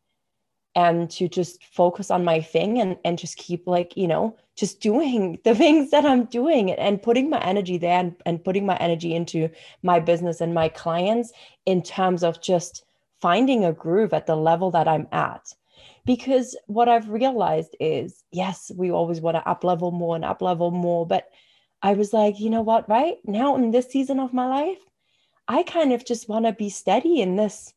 and 0.75 1.09
to 1.09 1.29
just 1.29 1.63
focus 1.65 2.11
on 2.11 2.25
my 2.25 2.41
thing 2.41 2.81
and, 2.81 2.97
and 3.05 3.19
just 3.19 3.37
keep 3.37 3.67
like, 3.67 3.97
you 3.97 4.09
know, 4.09 4.37
just 4.57 4.81
doing 4.81 5.39
the 5.45 5.55
things 5.55 5.91
that 5.91 6.05
I'm 6.05 6.25
doing 6.25 6.73
and 6.73 7.03
putting 7.03 7.31
my 7.31 7.41
energy 7.41 7.79
there 7.79 7.99
and, 8.01 8.15
and 8.27 8.45
putting 8.45 8.67
my 8.67 8.77
energy 8.77 9.15
into 9.15 9.49
my 9.83 10.01
business 10.01 10.41
and 10.41 10.53
my 10.53 10.69
clients 10.69 11.33
in 11.67 11.83
terms 11.83 12.23
of 12.23 12.43
just 12.43 12.85
finding 13.21 13.65
a 13.65 13.73
groove 13.73 14.13
at 14.13 14.27
the 14.27 14.37
level 14.37 14.71
that 14.73 14.89
I'm 14.89 15.07
at. 15.13 15.55
Because 16.05 16.57
what 16.67 16.89
I've 16.89 17.09
realized 17.09 17.77
is, 17.81 18.25
yes, 18.31 18.71
we 18.77 18.91
always 18.91 19.21
want 19.21 19.37
to 19.37 19.49
up 19.49 19.65
level 19.65 19.91
more 19.91 20.15
and 20.17 20.25
up 20.25 20.43
level 20.43 20.71
more. 20.71 21.07
But 21.07 21.29
I 21.85 21.93
was 21.93 22.15
like, 22.15 22.41
you 22.41 22.49
know 22.49 22.63
what, 22.63 22.89
right 22.89 23.19
now 23.25 23.57
in 23.57 23.71
this 23.71 23.91
season 23.91 24.19
of 24.19 24.33
my 24.33 24.47
life, 24.47 24.79
I 25.47 25.63
kind 25.65 25.93
of 25.93 26.07
just 26.07 26.31
want 26.31 26.47
to 26.47 26.53
be 26.53 26.71
steady 26.71 27.21
in 27.21 27.37
this 27.37 27.75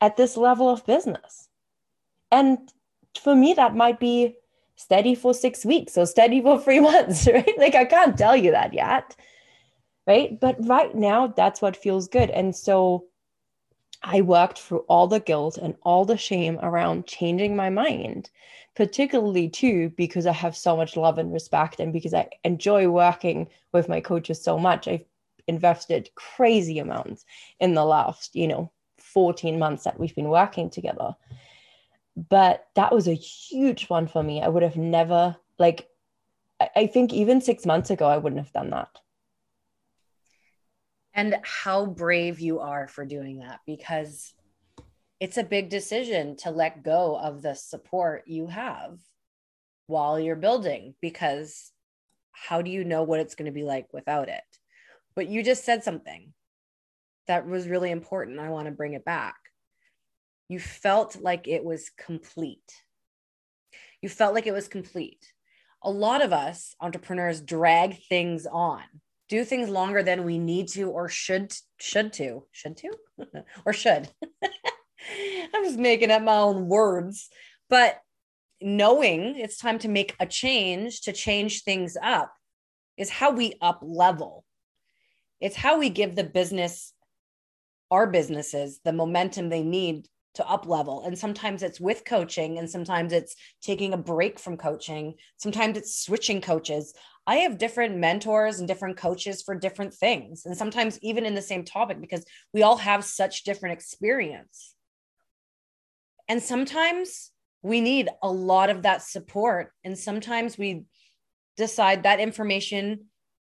at 0.00 0.16
this 0.16 0.38
level 0.38 0.70
of 0.70 0.86
business. 0.86 1.50
And 2.32 2.58
for 3.20 3.34
me, 3.36 3.52
that 3.52 3.76
might 3.76 4.00
be 4.00 4.34
steady 4.76 5.14
for 5.14 5.34
six 5.34 5.62
weeks 5.62 5.98
or 5.98 6.06
steady 6.06 6.40
for 6.40 6.58
three 6.58 6.80
months, 6.90 7.26
right? 7.26 7.58
Like 7.58 7.74
I 7.74 7.84
can't 7.84 8.16
tell 8.16 8.34
you 8.34 8.50
that 8.52 8.72
yet. 8.72 9.14
Right. 10.06 10.40
But 10.40 10.56
right 10.66 10.94
now, 10.94 11.26
that's 11.26 11.60
what 11.60 11.76
feels 11.76 12.08
good. 12.08 12.30
And 12.30 12.56
so 12.56 13.04
I 14.02 14.22
worked 14.22 14.58
through 14.58 14.84
all 14.88 15.06
the 15.06 15.20
guilt 15.20 15.58
and 15.58 15.76
all 15.82 16.04
the 16.04 16.16
shame 16.16 16.58
around 16.62 17.06
changing 17.06 17.54
my 17.54 17.68
mind, 17.68 18.30
particularly 18.74 19.48
too, 19.48 19.90
because 19.96 20.26
I 20.26 20.32
have 20.32 20.56
so 20.56 20.76
much 20.76 20.96
love 20.96 21.18
and 21.18 21.32
respect 21.32 21.80
and 21.80 21.92
because 21.92 22.14
I 22.14 22.28
enjoy 22.44 22.88
working 22.88 23.48
with 23.72 23.88
my 23.88 24.00
coaches 24.00 24.42
so 24.42 24.58
much. 24.58 24.88
I've 24.88 25.04
invested 25.46 26.10
crazy 26.14 26.78
amounts 26.78 27.24
in 27.58 27.74
the 27.74 27.84
last, 27.84 28.34
you 28.34 28.48
know, 28.48 28.70
14 28.98 29.58
months 29.58 29.84
that 29.84 29.98
we've 29.98 30.14
been 30.14 30.30
working 30.30 30.70
together. 30.70 31.14
But 32.28 32.68
that 32.74 32.94
was 32.94 33.06
a 33.06 33.14
huge 33.14 33.88
one 33.88 34.06
for 34.06 34.22
me. 34.22 34.40
I 34.40 34.48
would 34.48 34.62
have 34.62 34.76
never, 34.76 35.36
like, 35.58 35.88
I 36.76 36.86
think 36.86 37.12
even 37.12 37.40
six 37.40 37.66
months 37.66 37.90
ago, 37.90 38.06
I 38.06 38.18
wouldn't 38.18 38.40
have 38.40 38.52
done 38.52 38.70
that 38.70 38.98
and 41.20 41.36
how 41.42 41.84
brave 41.84 42.40
you 42.40 42.60
are 42.60 42.88
for 42.88 43.04
doing 43.04 43.40
that 43.40 43.60
because 43.66 44.32
it's 45.20 45.36
a 45.36 45.44
big 45.44 45.68
decision 45.68 46.34
to 46.34 46.50
let 46.50 46.82
go 46.82 47.14
of 47.14 47.42
the 47.42 47.54
support 47.54 48.22
you 48.26 48.46
have 48.46 48.98
while 49.86 50.18
you're 50.18 50.34
building 50.34 50.94
because 51.02 51.72
how 52.32 52.62
do 52.62 52.70
you 52.70 52.84
know 52.84 53.02
what 53.02 53.20
it's 53.20 53.34
going 53.34 53.44
to 53.44 53.52
be 53.52 53.64
like 53.64 53.86
without 53.92 54.30
it? 54.30 54.40
But 55.14 55.28
you 55.28 55.42
just 55.42 55.62
said 55.62 55.84
something 55.84 56.32
that 57.26 57.46
was 57.46 57.68
really 57.68 57.90
important 57.90 58.40
i 58.40 58.48
want 58.48 58.64
to 58.64 58.72
bring 58.72 58.94
it 58.94 59.04
back. 59.04 59.36
You 60.48 60.58
felt 60.58 61.20
like 61.20 61.46
it 61.46 61.62
was 61.62 61.90
complete. 61.98 62.72
You 64.00 64.08
felt 64.08 64.32
like 64.32 64.46
it 64.46 64.54
was 64.54 64.68
complete. 64.68 65.34
A 65.82 65.90
lot 65.90 66.24
of 66.24 66.32
us 66.32 66.74
entrepreneurs 66.80 67.42
drag 67.42 68.02
things 68.08 68.46
on 68.50 68.80
do 69.30 69.44
things 69.44 69.70
longer 69.70 70.02
than 70.02 70.24
we 70.24 70.38
need 70.38 70.68
to 70.68 70.90
or 70.90 71.08
should 71.08 71.54
should 71.78 72.12
to 72.14 72.44
should 72.52 72.76
to? 72.76 72.92
Or 73.64 73.72
should. 73.72 74.08
I'm 75.54 75.64
just 75.64 75.78
making 75.78 76.10
up 76.10 76.22
my 76.22 76.36
own 76.36 76.68
words 76.68 77.30
but 77.70 78.00
knowing 78.60 79.36
it's 79.38 79.56
time 79.56 79.78
to 79.78 79.88
make 79.88 80.14
a 80.20 80.26
change 80.26 81.02
to 81.02 81.12
change 81.12 81.62
things 81.62 81.96
up 82.02 82.34
is 82.98 83.08
how 83.08 83.30
we 83.30 83.54
up 83.62 83.80
level. 83.82 84.44
It's 85.40 85.56
how 85.56 85.78
we 85.78 85.88
give 85.88 86.14
the 86.14 86.24
business 86.24 86.92
our 87.90 88.06
businesses 88.06 88.80
the 88.84 88.92
momentum 88.92 89.48
they 89.48 89.62
need 89.62 90.06
to 90.34 90.48
up 90.48 90.66
level 90.66 91.02
and 91.04 91.18
sometimes 91.18 91.62
it's 91.62 91.80
with 91.80 92.04
coaching 92.04 92.58
and 92.58 92.70
sometimes 92.70 93.12
it's 93.12 93.34
taking 93.62 93.92
a 93.92 93.98
break 93.98 94.38
from 94.38 94.56
coaching 94.56 95.14
sometimes 95.36 95.76
it's 95.76 96.04
switching 96.04 96.40
coaches 96.40 96.94
I 97.26 97.36
have 97.36 97.58
different 97.58 97.96
mentors 97.96 98.58
and 98.58 98.66
different 98.66 98.96
coaches 98.96 99.42
for 99.42 99.54
different 99.54 99.94
things. 99.94 100.46
And 100.46 100.56
sometimes 100.56 100.98
even 101.00 101.26
in 101.26 101.34
the 101.36 101.42
same 101.42 101.64
topic, 101.64 102.00
because 102.00 102.24
we 102.52 102.62
all 102.62 102.76
have 102.78 103.04
such 103.04 103.44
different 103.44 103.74
experience. 103.74 104.74
And 106.28 106.42
sometimes 106.42 107.30
we 107.62 107.80
need 107.80 108.08
a 108.22 108.30
lot 108.30 108.70
of 108.70 108.82
that 108.82 109.02
support. 109.02 109.72
And 109.84 109.98
sometimes 109.98 110.56
we 110.56 110.84
decide 111.56 112.02
that 112.02 112.20
information 112.20 113.06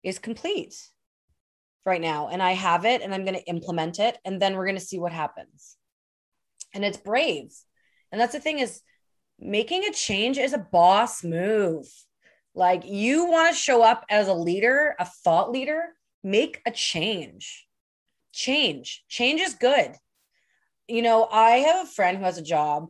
is 0.04 0.20
complete 0.20 0.76
right 1.86 2.02
now. 2.02 2.30
And 2.30 2.42
I 2.42 2.52
have 2.52 2.86
it 2.86 3.02
and 3.02 3.14
I'm 3.14 3.26
going 3.26 3.38
to 3.38 3.50
implement 3.50 4.00
it. 4.00 4.18
And 4.24 4.42
then 4.42 4.56
we're 4.56 4.68
going 4.68 4.80
to 4.80 4.82
see 4.86 5.00
what 5.00 5.12
happens. 5.12 5.76
And 6.76 6.86
it's 6.86 6.98
brave. 6.98 7.52
And 8.12 8.22
that's 8.22 8.34
the 8.34 8.40
thing 8.40 8.60
is 8.60 8.82
making 9.40 9.86
a 9.86 9.92
change 9.92 10.38
is 10.38 10.54
a 10.54 10.60
boss 10.60 11.24
move 11.24 11.88
like 12.56 12.86
you 12.86 13.26
want 13.26 13.54
to 13.54 13.62
show 13.62 13.84
up 13.84 14.06
as 14.10 14.28
a 14.30 14.34
leader, 14.34 14.96
a 14.98 15.06
thought 15.06 15.52
leader, 15.52 15.84
make 16.24 16.62
a 16.66 16.72
change. 16.72 17.68
Change. 18.32 19.04
Change 19.10 19.42
is 19.42 19.56
good. 19.56 19.92
You 20.88 21.02
know, 21.02 21.28
I 21.30 21.58
have 21.58 21.86
a 21.86 21.90
friend 21.90 22.18
who 22.18 22.24
has 22.24 22.38
a 22.38 22.44
job 22.44 22.90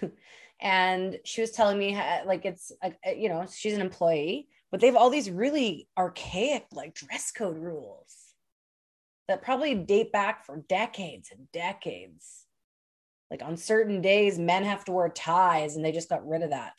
and 0.60 1.18
she 1.24 1.40
was 1.40 1.52
telling 1.52 1.78
me 1.78 1.98
like 2.26 2.44
it's 2.44 2.70
uh, 2.82 2.90
you 3.16 3.28
know, 3.28 3.46
she's 3.50 3.74
an 3.74 3.80
employee, 3.80 4.48
but 4.70 4.80
they 4.80 4.86
have 4.88 4.96
all 4.96 5.10
these 5.10 5.30
really 5.30 5.88
archaic 5.96 6.66
like 6.72 6.94
dress 6.94 7.30
code 7.30 7.58
rules 7.58 8.14
that 9.28 9.42
probably 9.42 9.74
date 9.74 10.12
back 10.12 10.44
for 10.44 10.64
decades 10.68 11.30
and 11.30 11.50
decades. 11.52 12.44
Like 13.30 13.42
on 13.42 13.56
certain 13.56 14.00
days, 14.00 14.38
men 14.38 14.64
have 14.64 14.84
to 14.86 14.92
wear 14.92 15.08
ties 15.08 15.76
and 15.76 15.84
they 15.84 15.92
just 15.92 16.08
got 16.08 16.26
rid 16.26 16.42
of 16.42 16.50
that 16.50 16.74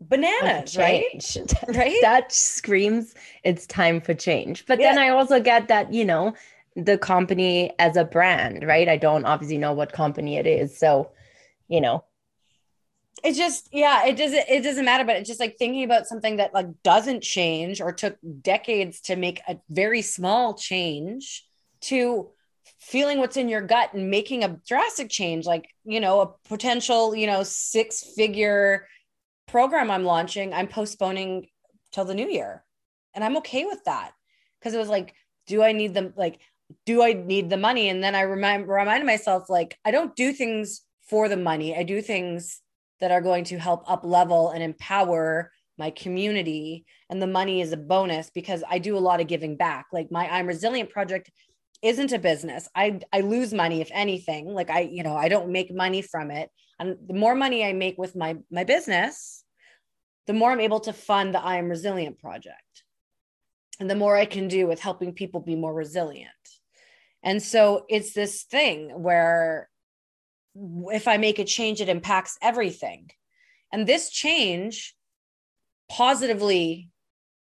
bananas, 0.00 0.76
right? 0.76 1.04
right? 1.68 1.96
That 2.02 2.32
screams 2.32 3.14
it's 3.42 3.66
time 3.66 4.00
for 4.00 4.14
change. 4.14 4.66
But 4.66 4.80
yeah. 4.80 4.90
then 4.90 4.98
I 4.98 5.08
also 5.10 5.40
get 5.40 5.68
that, 5.68 5.92
you 5.92 6.04
know, 6.04 6.34
the 6.76 6.98
company 6.98 7.72
as 7.78 7.96
a 7.96 8.04
brand, 8.04 8.64
right? 8.64 8.88
I 8.88 8.96
don't 8.96 9.24
obviously 9.24 9.58
know 9.58 9.72
what 9.72 9.92
company 9.92 10.36
it 10.36 10.46
is. 10.46 10.78
So, 10.78 11.10
you 11.68 11.80
know, 11.80 12.04
it 13.24 13.34
just 13.34 13.68
yeah 13.72 14.06
it 14.06 14.16
doesn't 14.16 14.44
it 14.48 14.62
doesn't 14.62 14.84
matter 14.84 15.04
but 15.04 15.16
it's 15.16 15.26
just 15.28 15.40
like 15.40 15.56
thinking 15.58 15.82
about 15.82 16.06
something 16.06 16.36
that 16.36 16.54
like 16.54 16.68
doesn't 16.84 17.20
change 17.20 17.80
or 17.80 17.92
took 17.92 18.16
decades 18.42 19.00
to 19.00 19.16
make 19.16 19.40
a 19.48 19.58
very 19.68 20.02
small 20.02 20.54
change 20.54 21.44
to 21.80 22.28
feeling 22.78 23.18
what's 23.18 23.36
in 23.36 23.48
your 23.48 23.60
gut 23.60 23.92
and 23.92 24.10
making 24.10 24.44
a 24.44 24.56
drastic 24.66 25.10
change 25.10 25.44
like 25.46 25.68
you 25.84 26.00
know 26.00 26.20
a 26.20 26.48
potential 26.48 27.14
you 27.14 27.26
know 27.26 27.42
six 27.42 28.12
figure 28.16 28.86
program 29.48 29.90
I'm 29.90 30.04
launching, 30.04 30.54
I'm 30.54 30.68
postponing 30.68 31.48
till 31.92 32.04
the 32.04 32.14
new 32.14 32.28
year. 32.28 32.64
And 33.14 33.24
I'm 33.24 33.38
okay 33.38 33.64
with 33.64 33.82
that. 33.86 34.12
Cause 34.62 34.74
it 34.74 34.78
was 34.78 34.88
like, 34.88 35.14
do 35.46 35.62
I 35.62 35.72
need 35.72 35.94
them? 35.94 36.12
Like, 36.16 36.40
do 36.84 37.02
I 37.02 37.14
need 37.14 37.48
the 37.48 37.56
money? 37.56 37.88
And 37.88 38.04
then 38.04 38.14
I 38.14 38.22
remember 38.22 38.72
remind 38.72 38.86
reminded 38.86 39.06
myself, 39.06 39.48
like, 39.48 39.78
I 39.84 39.90
don't 39.90 40.14
do 40.14 40.32
things 40.32 40.82
for 41.08 41.28
the 41.28 41.36
money. 41.36 41.76
I 41.76 41.82
do 41.82 42.02
things 42.02 42.60
that 43.00 43.10
are 43.10 43.22
going 43.22 43.44
to 43.44 43.58
help 43.58 43.88
up 43.90 44.04
level 44.04 44.50
and 44.50 44.62
empower 44.62 45.50
my 45.78 45.90
community. 45.90 46.84
And 47.08 47.22
the 47.22 47.26
money 47.26 47.60
is 47.60 47.72
a 47.72 47.76
bonus 47.76 48.30
because 48.30 48.62
I 48.68 48.78
do 48.78 48.98
a 48.98 49.00
lot 49.00 49.20
of 49.20 49.28
giving 49.28 49.56
back. 49.56 49.86
Like 49.92 50.10
my 50.10 50.28
I'm 50.28 50.46
Resilient 50.46 50.90
project 50.90 51.30
isn't 51.82 52.12
a 52.12 52.18
business. 52.18 52.68
I 52.74 53.00
I 53.12 53.20
lose 53.20 53.52
money 53.52 53.80
if 53.80 53.90
anything. 53.92 54.52
Like 54.52 54.70
I, 54.70 54.80
you 54.80 55.02
know, 55.02 55.16
I 55.16 55.28
don't 55.28 55.50
make 55.50 55.72
money 55.72 56.02
from 56.02 56.30
it. 56.30 56.50
And 56.78 56.96
the 57.06 57.14
more 57.14 57.34
money 57.34 57.64
I 57.64 57.72
make 57.72 57.98
with 57.98 58.16
my 58.16 58.36
my 58.50 58.64
business, 58.64 59.44
the 60.26 60.32
more 60.32 60.50
I'm 60.50 60.60
able 60.60 60.80
to 60.80 60.92
fund 60.92 61.34
the 61.34 61.42
I 61.42 61.56
Am 61.56 61.68
Resilient 61.68 62.18
project. 62.18 62.84
And 63.80 63.88
the 63.88 63.94
more 63.94 64.16
I 64.16 64.24
can 64.24 64.48
do 64.48 64.66
with 64.66 64.80
helping 64.80 65.12
people 65.12 65.40
be 65.40 65.54
more 65.54 65.72
resilient. 65.72 66.30
And 67.22 67.42
so 67.42 67.84
it's 67.88 68.12
this 68.12 68.42
thing 68.42 68.90
where 69.02 69.68
if 70.54 71.06
I 71.06 71.16
make 71.16 71.38
a 71.38 71.44
change, 71.44 71.80
it 71.80 71.88
impacts 71.88 72.36
everything. 72.42 73.10
And 73.72 73.86
this 73.86 74.10
change 74.10 74.94
positively 75.88 76.90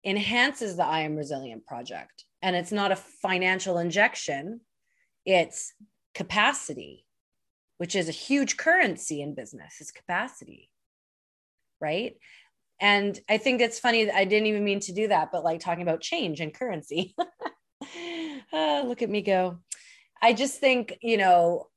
enhances 0.04 0.76
the 0.76 0.84
I 0.84 1.00
Am 1.00 1.16
Resilient 1.16 1.66
project. 1.66 2.24
And 2.44 2.54
it's 2.54 2.72
not 2.72 2.92
a 2.92 2.96
financial 2.96 3.78
injection, 3.78 4.60
it's 5.24 5.72
capacity, 6.14 7.06
which 7.78 7.96
is 7.96 8.06
a 8.06 8.12
huge 8.12 8.58
currency 8.58 9.22
in 9.22 9.34
business, 9.34 9.80
is 9.80 9.90
capacity. 9.90 10.68
Right. 11.80 12.16
And 12.78 13.18
I 13.30 13.38
think 13.38 13.62
it's 13.62 13.80
funny 13.80 14.04
that 14.04 14.14
I 14.14 14.26
didn't 14.26 14.48
even 14.48 14.62
mean 14.62 14.80
to 14.80 14.92
do 14.92 15.08
that, 15.08 15.32
but 15.32 15.42
like 15.42 15.60
talking 15.60 15.82
about 15.82 16.02
change 16.02 16.40
and 16.40 16.52
currency. 16.52 17.16
ah, 18.52 18.82
look 18.84 19.00
at 19.00 19.08
me 19.08 19.22
go. 19.22 19.60
I 20.20 20.34
just 20.34 20.60
think, 20.60 20.98
you 21.00 21.16
know, 21.16 21.68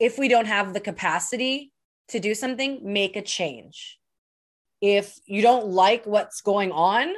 if 0.00 0.18
we 0.18 0.26
don't 0.26 0.46
have 0.46 0.74
the 0.74 0.80
capacity 0.80 1.70
to 2.08 2.18
do 2.18 2.34
something, 2.34 2.80
make 2.82 3.14
a 3.14 3.22
change. 3.22 4.00
If 4.80 5.20
you 5.24 5.40
don't 5.40 5.68
like 5.68 6.04
what's 6.04 6.40
going 6.40 6.72
on, 6.72 7.12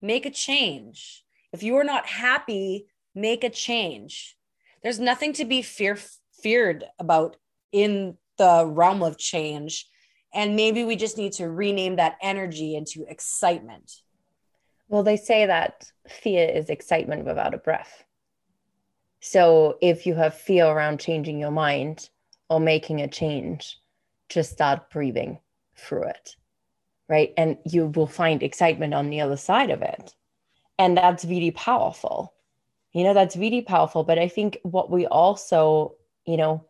make 0.00 0.26
a 0.26 0.30
change. 0.30 1.23
If 1.54 1.62
you 1.62 1.76
are 1.76 1.84
not 1.84 2.04
happy, 2.06 2.88
make 3.14 3.44
a 3.44 3.48
change. 3.48 4.36
There's 4.82 4.98
nothing 4.98 5.32
to 5.34 5.44
be 5.44 5.62
fear 5.62 5.96
feared 6.42 6.82
about 6.98 7.36
in 7.70 8.18
the 8.38 8.66
realm 8.66 9.04
of 9.04 9.18
change. 9.18 9.88
And 10.34 10.56
maybe 10.56 10.82
we 10.82 10.96
just 10.96 11.16
need 11.16 11.30
to 11.34 11.48
rename 11.48 11.94
that 11.94 12.16
energy 12.20 12.74
into 12.74 13.04
excitement. 13.08 13.92
Well, 14.88 15.04
they 15.04 15.16
say 15.16 15.46
that 15.46 15.92
fear 16.08 16.48
is 16.48 16.70
excitement 16.70 17.24
without 17.24 17.54
a 17.54 17.58
breath. 17.58 18.02
So 19.20 19.78
if 19.80 20.08
you 20.08 20.16
have 20.16 20.34
fear 20.34 20.66
around 20.66 20.98
changing 20.98 21.38
your 21.38 21.52
mind 21.52 22.10
or 22.50 22.58
making 22.58 23.00
a 23.00 23.06
change, 23.06 23.78
just 24.28 24.50
start 24.50 24.90
breathing 24.90 25.38
through 25.76 26.08
it. 26.08 26.34
Right. 27.08 27.32
And 27.36 27.58
you 27.64 27.86
will 27.86 28.08
find 28.08 28.42
excitement 28.42 28.92
on 28.92 29.08
the 29.08 29.20
other 29.20 29.36
side 29.36 29.70
of 29.70 29.82
it. 29.82 30.16
And 30.78 30.96
that's 30.96 31.24
really 31.24 31.50
powerful. 31.52 32.34
You 32.92 33.04
know, 33.04 33.14
that's 33.14 33.36
really 33.36 33.62
powerful. 33.62 34.04
But 34.04 34.18
I 34.18 34.28
think 34.28 34.58
what 34.62 34.90
we 34.90 35.06
also, 35.06 35.94
you 36.26 36.36
know, 36.36 36.64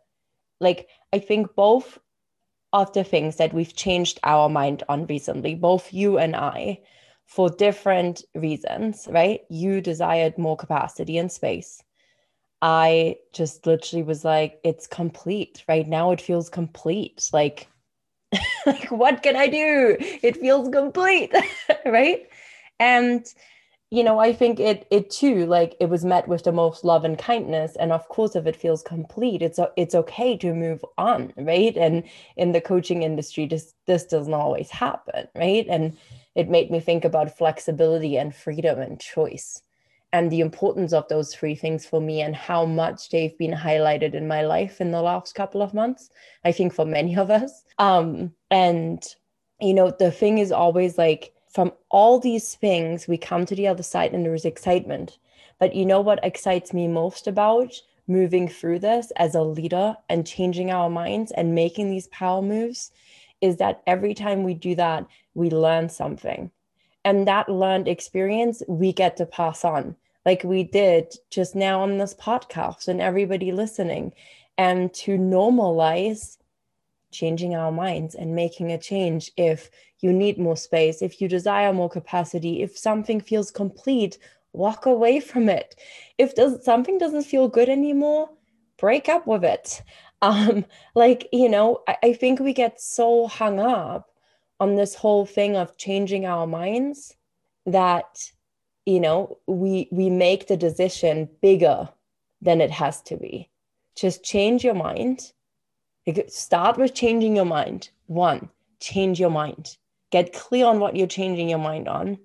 like, 0.61 0.89
I 1.13 1.19
think 1.19 1.55
both 1.55 1.99
of 2.73 2.93
the 2.93 3.05
things 3.05 3.37
that 3.37 3.55
we've 3.55 3.75
changed 3.75 4.19
our 4.25 4.49
mind 4.49 4.83
on 4.89 5.07
recently, 5.07 5.55
both 5.55 5.93
you 5.93 6.19
and 6.19 6.35
I, 6.35 6.81
for 7.27 7.49
different 7.49 8.23
reasons, 8.35 9.09
right? 9.11 9.41
You 9.49 9.81
desired 9.81 10.37
more 10.39 10.57
capacity 10.57 11.19
and 11.19 11.31
space. 11.31 11.83
I 12.63 13.17
just 13.33 13.67
literally 13.67 14.03
was 14.03 14.25
like, 14.25 14.59
it's 14.65 14.87
complete. 14.87 15.65
Right 15.69 15.87
now 15.87 16.11
it 16.11 16.21
feels 16.21 16.49
complete. 16.49 17.29
Like, 17.33 17.69
like 18.67 18.91
what 18.91 19.23
can 19.23 19.37
I 19.37 19.49
do? 19.49 19.97
It 20.01 20.39
feels 20.39 20.69
complete. 20.69 21.33
right. 21.87 22.27
And 22.81 23.27
you 23.91 24.03
know, 24.03 24.19
I 24.19 24.33
think 24.33 24.59
it 24.61 24.87
it 24.91 25.11
too, 25.11 25.47
like 25.47 25.77
it 25.81 25.89
was 25.89 26.05
met 26.05 26.27
with 26.27 26.45
the 26.45 26.53
most 26.53 26.85
love 26.85 27.05
and 27.05 27.19
kindness. 27.19 27.77
And 27.77 27.93
of 27.93 28.09
course, 28.09 28.35
if 28.35 28.47
it 28.47 28.57
feels 28.57 28.83
complete, 28.83 29.43
it's 29.43 29.61
it's 29.77 29.95
okay 29.95 30.37
to 30.39 30.55
move 30.55 30.85
on, 30.99 31.33
right? 31.37 31.77
And 31.77 32.05
in 32.37 32.53
the 32.53 32.61
coaching 32.61 33.03
industry, 33.03 33.47
this 33.47 33.75
this 33.87 34.05
doesn't 34.05 34.35
always 34.35 34.71
happen, 34.71 35.29
right? 35.35 35.67
And 35.69 35.97
it 36.35 36.49
made 36.49 36.71
me 36.71 36.81
think 36.81 37.05
about 37.05 37.37
flexibility 37.37 38.17
and 38.17 38.35
freedom 38.35 38.81
and 38.81 39.01
choice 39.01 39.63
and 40.15 40.31
the 40.31 40.41
importance 40.41 40.93
of 40.93 41.09
those 41.09 41.35
three 41.35 41.57
things 41.57 41.85
for 41.85 42.01
me 42.01 42.21
and 42.21 42.37
how 42.37 42.65
much 42.65 43.11
they've 43.11 43.37
been 43.37 43.53
highlighted 43.53 44.15
in 44.15 44.29
my 44.29 44.43
life 44.43 44.81
in 44.81 44.93
the 44.93 45.03
last 45.03 45.35
couple 45.35 45.61
of 45.61 45.75
months 45.75 46.09
i 46.45 46.53
think 46.53 46.73
for 46.73 46.85
many 46.85 47.17
of 47.17 47.31
us 47.31 47.65
um 47.79 48.33
and 48.51 49.17
you 49.61 49.75
know 49.75 49.91
the 49.99 50.13
thing 50.13 50.39
is 50.39 50.53
always 50.53 50.97
like 50.99 51.34
from 51.55 51.73
all 51.89 52.19
these 52.19 52.57
things 52.57 53.09
we 53.09 53.17
come 53.17 53.47
to 53.47 53.55
the 53.55 53.69
other 53.69 53.83
side 53.83 54.13
and 54.13 54.27
there's 54.27 54.45
excitement. 54.45 55.19
But 55.59 55.75
you 55.75 55.87
know 55.87 56.01
what 56.01 56.25
excites 56.25 56.75
me 56.75 56.89
most 56.89 57.27
about 57.27 57.81
moving 58.09 58.49
through 58.49 58.81
this 58.81 59.13
as 59.17 59.35
a 59.35 59.43
leader 59.43 59.97
and 60.09 60.27
changing 60.27 60.71
our 60.71 60.91
minds 60.91 61.31
and 61.33 61.55
making 61.55 61.91
these 61.91 62.09
power 62.09 62.43
moves 62.43 62.91
is 63.41 63.57
that 63.59 63.83
every 63.87 64.15
time 64.15 64.43
we 64.43 64.55
do 64.55 64.75
that 64.75 65.07
we 65.35 65.49
learn 65.49 65.89
something. 65.89 66.51
And 67.05 67.27
that 67.29 67.49
learned 67.49 67.89
experience 67.89 68.63
we 68.69 68.93
get 68.93 69.17
to 69.19 69.27
pass 69.27 69.65
on 69.65 69.97
like 70.25 70.43
we 70.43 70.65
did 70.65 71.15
just 71.31 71.55
now 71.55 71.83
on 71.83 71.99
this 71.99 72.15
podcast 72.15 72.89
and 72.89 73.01
everybody 73.01 73.53
listening, 73.53 74.13
and 74.57 74.93
to 74.95 75.19
normalize 75.19 76.39
changing 77.15 77.55
our 77.55 77.73
minds 77.73 78.15
and 78.15 78.35
making 78.35 78.73
a 78.73 78.79
change 78.79 79.31
if 79.37 79.71
you 80.01 80.13
need 80.13 80.39
more 80.39 80.57
space, 80.57 81.01
if 81.01 81.21
you 81.21 81.29
desire 81.29 81.73
more 81.73 81.89
capacity, 81.89 82.63
if 82.63 82.77
something 82.77 83.21
feels 83.21 83.51
complete, 83.51 84.19
walk 84.53 84.85
away 84.87 85.21
from 85.21 85.49
it. 85.49 85.77
If 86.19 86.35
does, 86.35 86.65
something 86.65 86.99
doesn't 86.99 87.25
feel 87.25 87.49
good 87.49 87.69
anymore, 87.69 88.29
break 88.77 89.09
up 89.09 89.27
with 89.27 89.45
it. 89.45 89.83
Um, 90.23 90.65
like, 90.95 91.29
you 91.35 91.51
know, 91.51 91.83
I, 91.87 91.97
I 92.05 92.13
think 92.15 92.41
we 92.41 92.55
get 92.55 92.81
so 92.81 93.27
hung 93.27 93.61
up 93.61 94.09
on 94.59 94.75
this 94.75 94.95
whole 94.95 95.27
thing 95.27 95.55
of 95.55 95.77
changing 95.77 96.25
our 96.25 96.47
minds 96.47 97.15
that 97.67 98.31
you 98.87 99.01
know 99.01 99.39
we 99.47 99.89
we 99.91 100.11
make 100.11 100.47
the 100.47 100.57
decision 100.57 101.29
bigger 101.41 101.89
than 102.41 102.61
it 102.61 102.71
has 102.71 103.01
to 103.03 103.17
be 103.17 103.51
just 103.97 104.25
change 104.25 104.65
your 104.65 104.75
mind 104.75 105.33
start 106.29 106.77
with 106.77 106.95
changing 106.95 107.37
your 107.37 107.45
mind. 107.45 107.91
One 108.07 108.49
change 108.81 109.19
your 109.19 109.31
mind. 109.31 109.77
Get 110.11 110.33
clear 110.33 110.67
on 110.67 110.81
what 110.81 110.97
you're 110.97 111.07
changing 111.07 111.49
your 111.49 111.59
mind 111.59 111.89
on. 111.89 112.19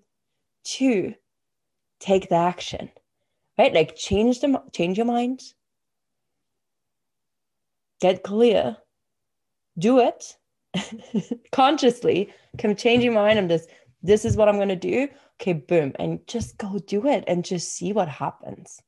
Two 0.63 1.15
take 2.00 2.30
the 2.30 2.36
action. 2.36 2.89
Right? 3.58 3.74
Like 3.74 3.96
change 3.96 4.42
the 4.42 4.62
change 4.74 4.98
your 4.98 5.06
mind. 5.06 5.42
Get 8.02 8.24
clear. 8.24 8.78
Do 9.78 10.00
it. 10.00 10.38
Consciously 11.52 12.34
come 12.58 12.76
changing 12.76 13.13
my 13.13 13.22
mind. 13.22 13.39
I'm 13.39 13.50
just 13.50 13.70
this 14.02 14.24
is 14.24 14.38
what 14.38 14.48
i'm 14.48 14.68
to 14.68 14.76
do. 14.76 15.08
Okay, 15.42 15.54
boom, 15.54 15.94
and 16.00 16.26
just 16.28 16.58
go 16.58 16.80
do 16.80 17.08
it 17.08 17.24
and 17.28 17.46
just 17.46 17.74
see 17.74 17.94
what 17.94 18.10
happens. 18.10 18.82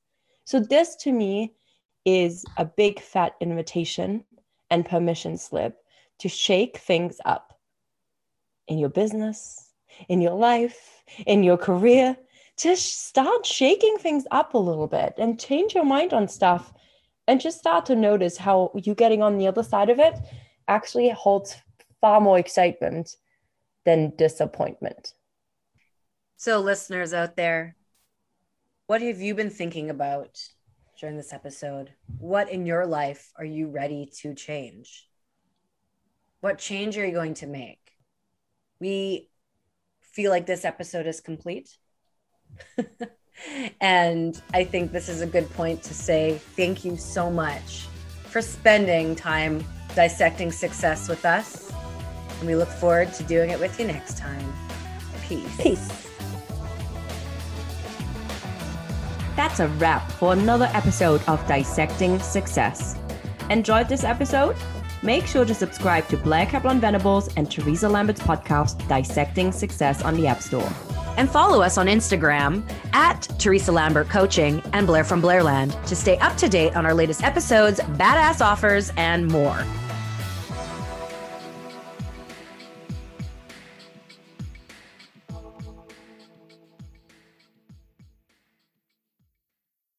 So, 0.45 0.59
this 0.59 0.95
to 0.97 1.11
me 1.11 1.53
is 2.05 2.45
a 2.57 2.65
big 2.65 2.99
fat 2.99 3.33
invitation 3.39 4.25
and 4.71 4.85
permission 4.85 5.37
slip 5.37 5.77
to 6.19 6.29
shake 6.29 6.77
things 6.77 7.19
up 7.25 7.59
in 8.67 8.79
your 8.79 8.89
business, 8.89 9.69
in 10.09 10.21
your 10.21 10.33
life, 10.33 11.03
in 11.27 11.43
your 11.43 11.57
career. 11.57 12.17
Just 12.57 13.07
start 13.07 13.45
shaking 13.45 13.97
things 13.97 14.25
up 14.31 14.53
a 14.53 14.57
little 14.57 14.87
bit 14.87 15.13
and 15.17 15.39
change 15.39 15.75
your 15.75 15.85
mind 15.85 16.13
on 16.13 16.27
stuff 16.27 16.73
and 17.27 17.39
just 17.39 17.59
start 17.59 17.85
to 17.85 17.95
notice 17.95 18.37
how 18.37 18.71
you 18.75 18.95
getting 18.95 19.21
on 19.21 19.37
the 19.37 19.47
other 19.47 19.63
side 19.63 19.89
of 19.89 19.99
it 19.99 20.15
actually 20.67 21.09
holds 21.09 21.55
far 21.99 22.21
more 22.21 22.39
excitement 22.39 23.17
than 23.85 24.13
disappointment. 24.15 25.13
So, 26.37 26.59
listeners 26.59 27.13
out 27.13 27.35
there, 27.35 27.75
what 28.87 29.01
have 29.01 29.19
you 29.19 29.35
been 29.35 29.49
thinking 29.49 29.89
about 29.89 30.39
during 31.01 31.17
this 31.17 31.33
episode? 31.33 31.89
What 32.19 32.49
in 32.49 32.65
your 32.65 32.85
life 32.85 33.33
are 33.35 33.43
you 33.43 33.67
ready 33.67 34.09
to 34.21 34.33
change? 34.33 35.09
What 36.39 36.59
change 36.59 36.97
are 36.97 37.05
you 37.05 37.11
going 37.11 37.33
to 37.35 37.47
make? 37.47 37.79
We 38.79 39.29
feel 39.99 40.31
like 40.31 40.45
this 40.45 40.63
episode 40.63 41.07
is 41.07 41.19
complete. 41.19 41.75
and 43.81 44.41
I 44.53 44.63
think 44.63 44.91
this 44.91 45.09
is 45.09 45.21
a 45.21 45.27
good 45.27 45.49
point 45.53 45.81
to 45.83 45.93
say 45.93 46.39
thank 46.55 46.85
you 46.85 46.95
so 46.95 47.29
much 47.29 47.87
for 48.25 48.41
spending 48.41 49.15
time 49.15 49.63
dissecting 49.95 50.51
success 50.51 51.09
with 51.09 51.25
us. 51.25 51.71
And 52.39 52.47
we 52.47 52.55
look 52.55 52.69
forward 52.69 53.11
to 53.13 53.23
doing 53.23 53.49
it 53.49 53.59
with 53.59 53.79
you 53.79 53.87
next 53.87 54.17
time. 54.17 54.53
Peace. 55.27 55.57
Peace. 55.59 56.00
That's 59.35 59.59
a 59.59 59.67
wrap 59.67 60.11
for 60.11 60.33
another 60.33 60.69
episode 60.73 61.21
of 61.27 61.45
Dissecting 61.47 62.19
Success. 62.19 62.97
Enjoyed 63.49 63.87
this 63.87 64.03
episode? 64.03 64.55
Make 65.03 65.25
sure 65.25 65.45
to 65.45 65.53
subscribe 65.53 66.07
to 66.09 66.17
Blair 66.17 66.45
Kaplan 66.45 66.79
Venables 66.79 67.33
and 67.35 67.49
Teresa 67.49 67.89
Lambert's 67.89 68.21
podcast, 68.21 68.87
Dissecting 68.87 69.51
Success, 69.51 70.03
on 70.03 70.15
the 70.15 70.27
App 70.27 70.41
Store. 70.41 70.69
And 71.17 71.29
follow 71.29 71.61
us 71.61 71.77
on 71.77 71.87
Instagram 71.87 72.63
at 72.93 73.27
Teresa 73.39 73.71
Lambert 73.71 74.09
Coaching 74.09 74.61
and 74.73 74.85
Blair 74.87 75.03
from 75.03 75.21
Blairland 75.21 75.71
to 75.87 75.95
stay 75.95 76.17
up 76.19 76.37
to 76.37 76.47
date 76.47 76.75
on 76.75 76.85
our 76.85 76.93
latest 76.93 77.23
episodes, 77.23 77.79
badass 77.79 78.45
offers, 78.45 78.91
and 78.95 79.27
more. 79.27 79.65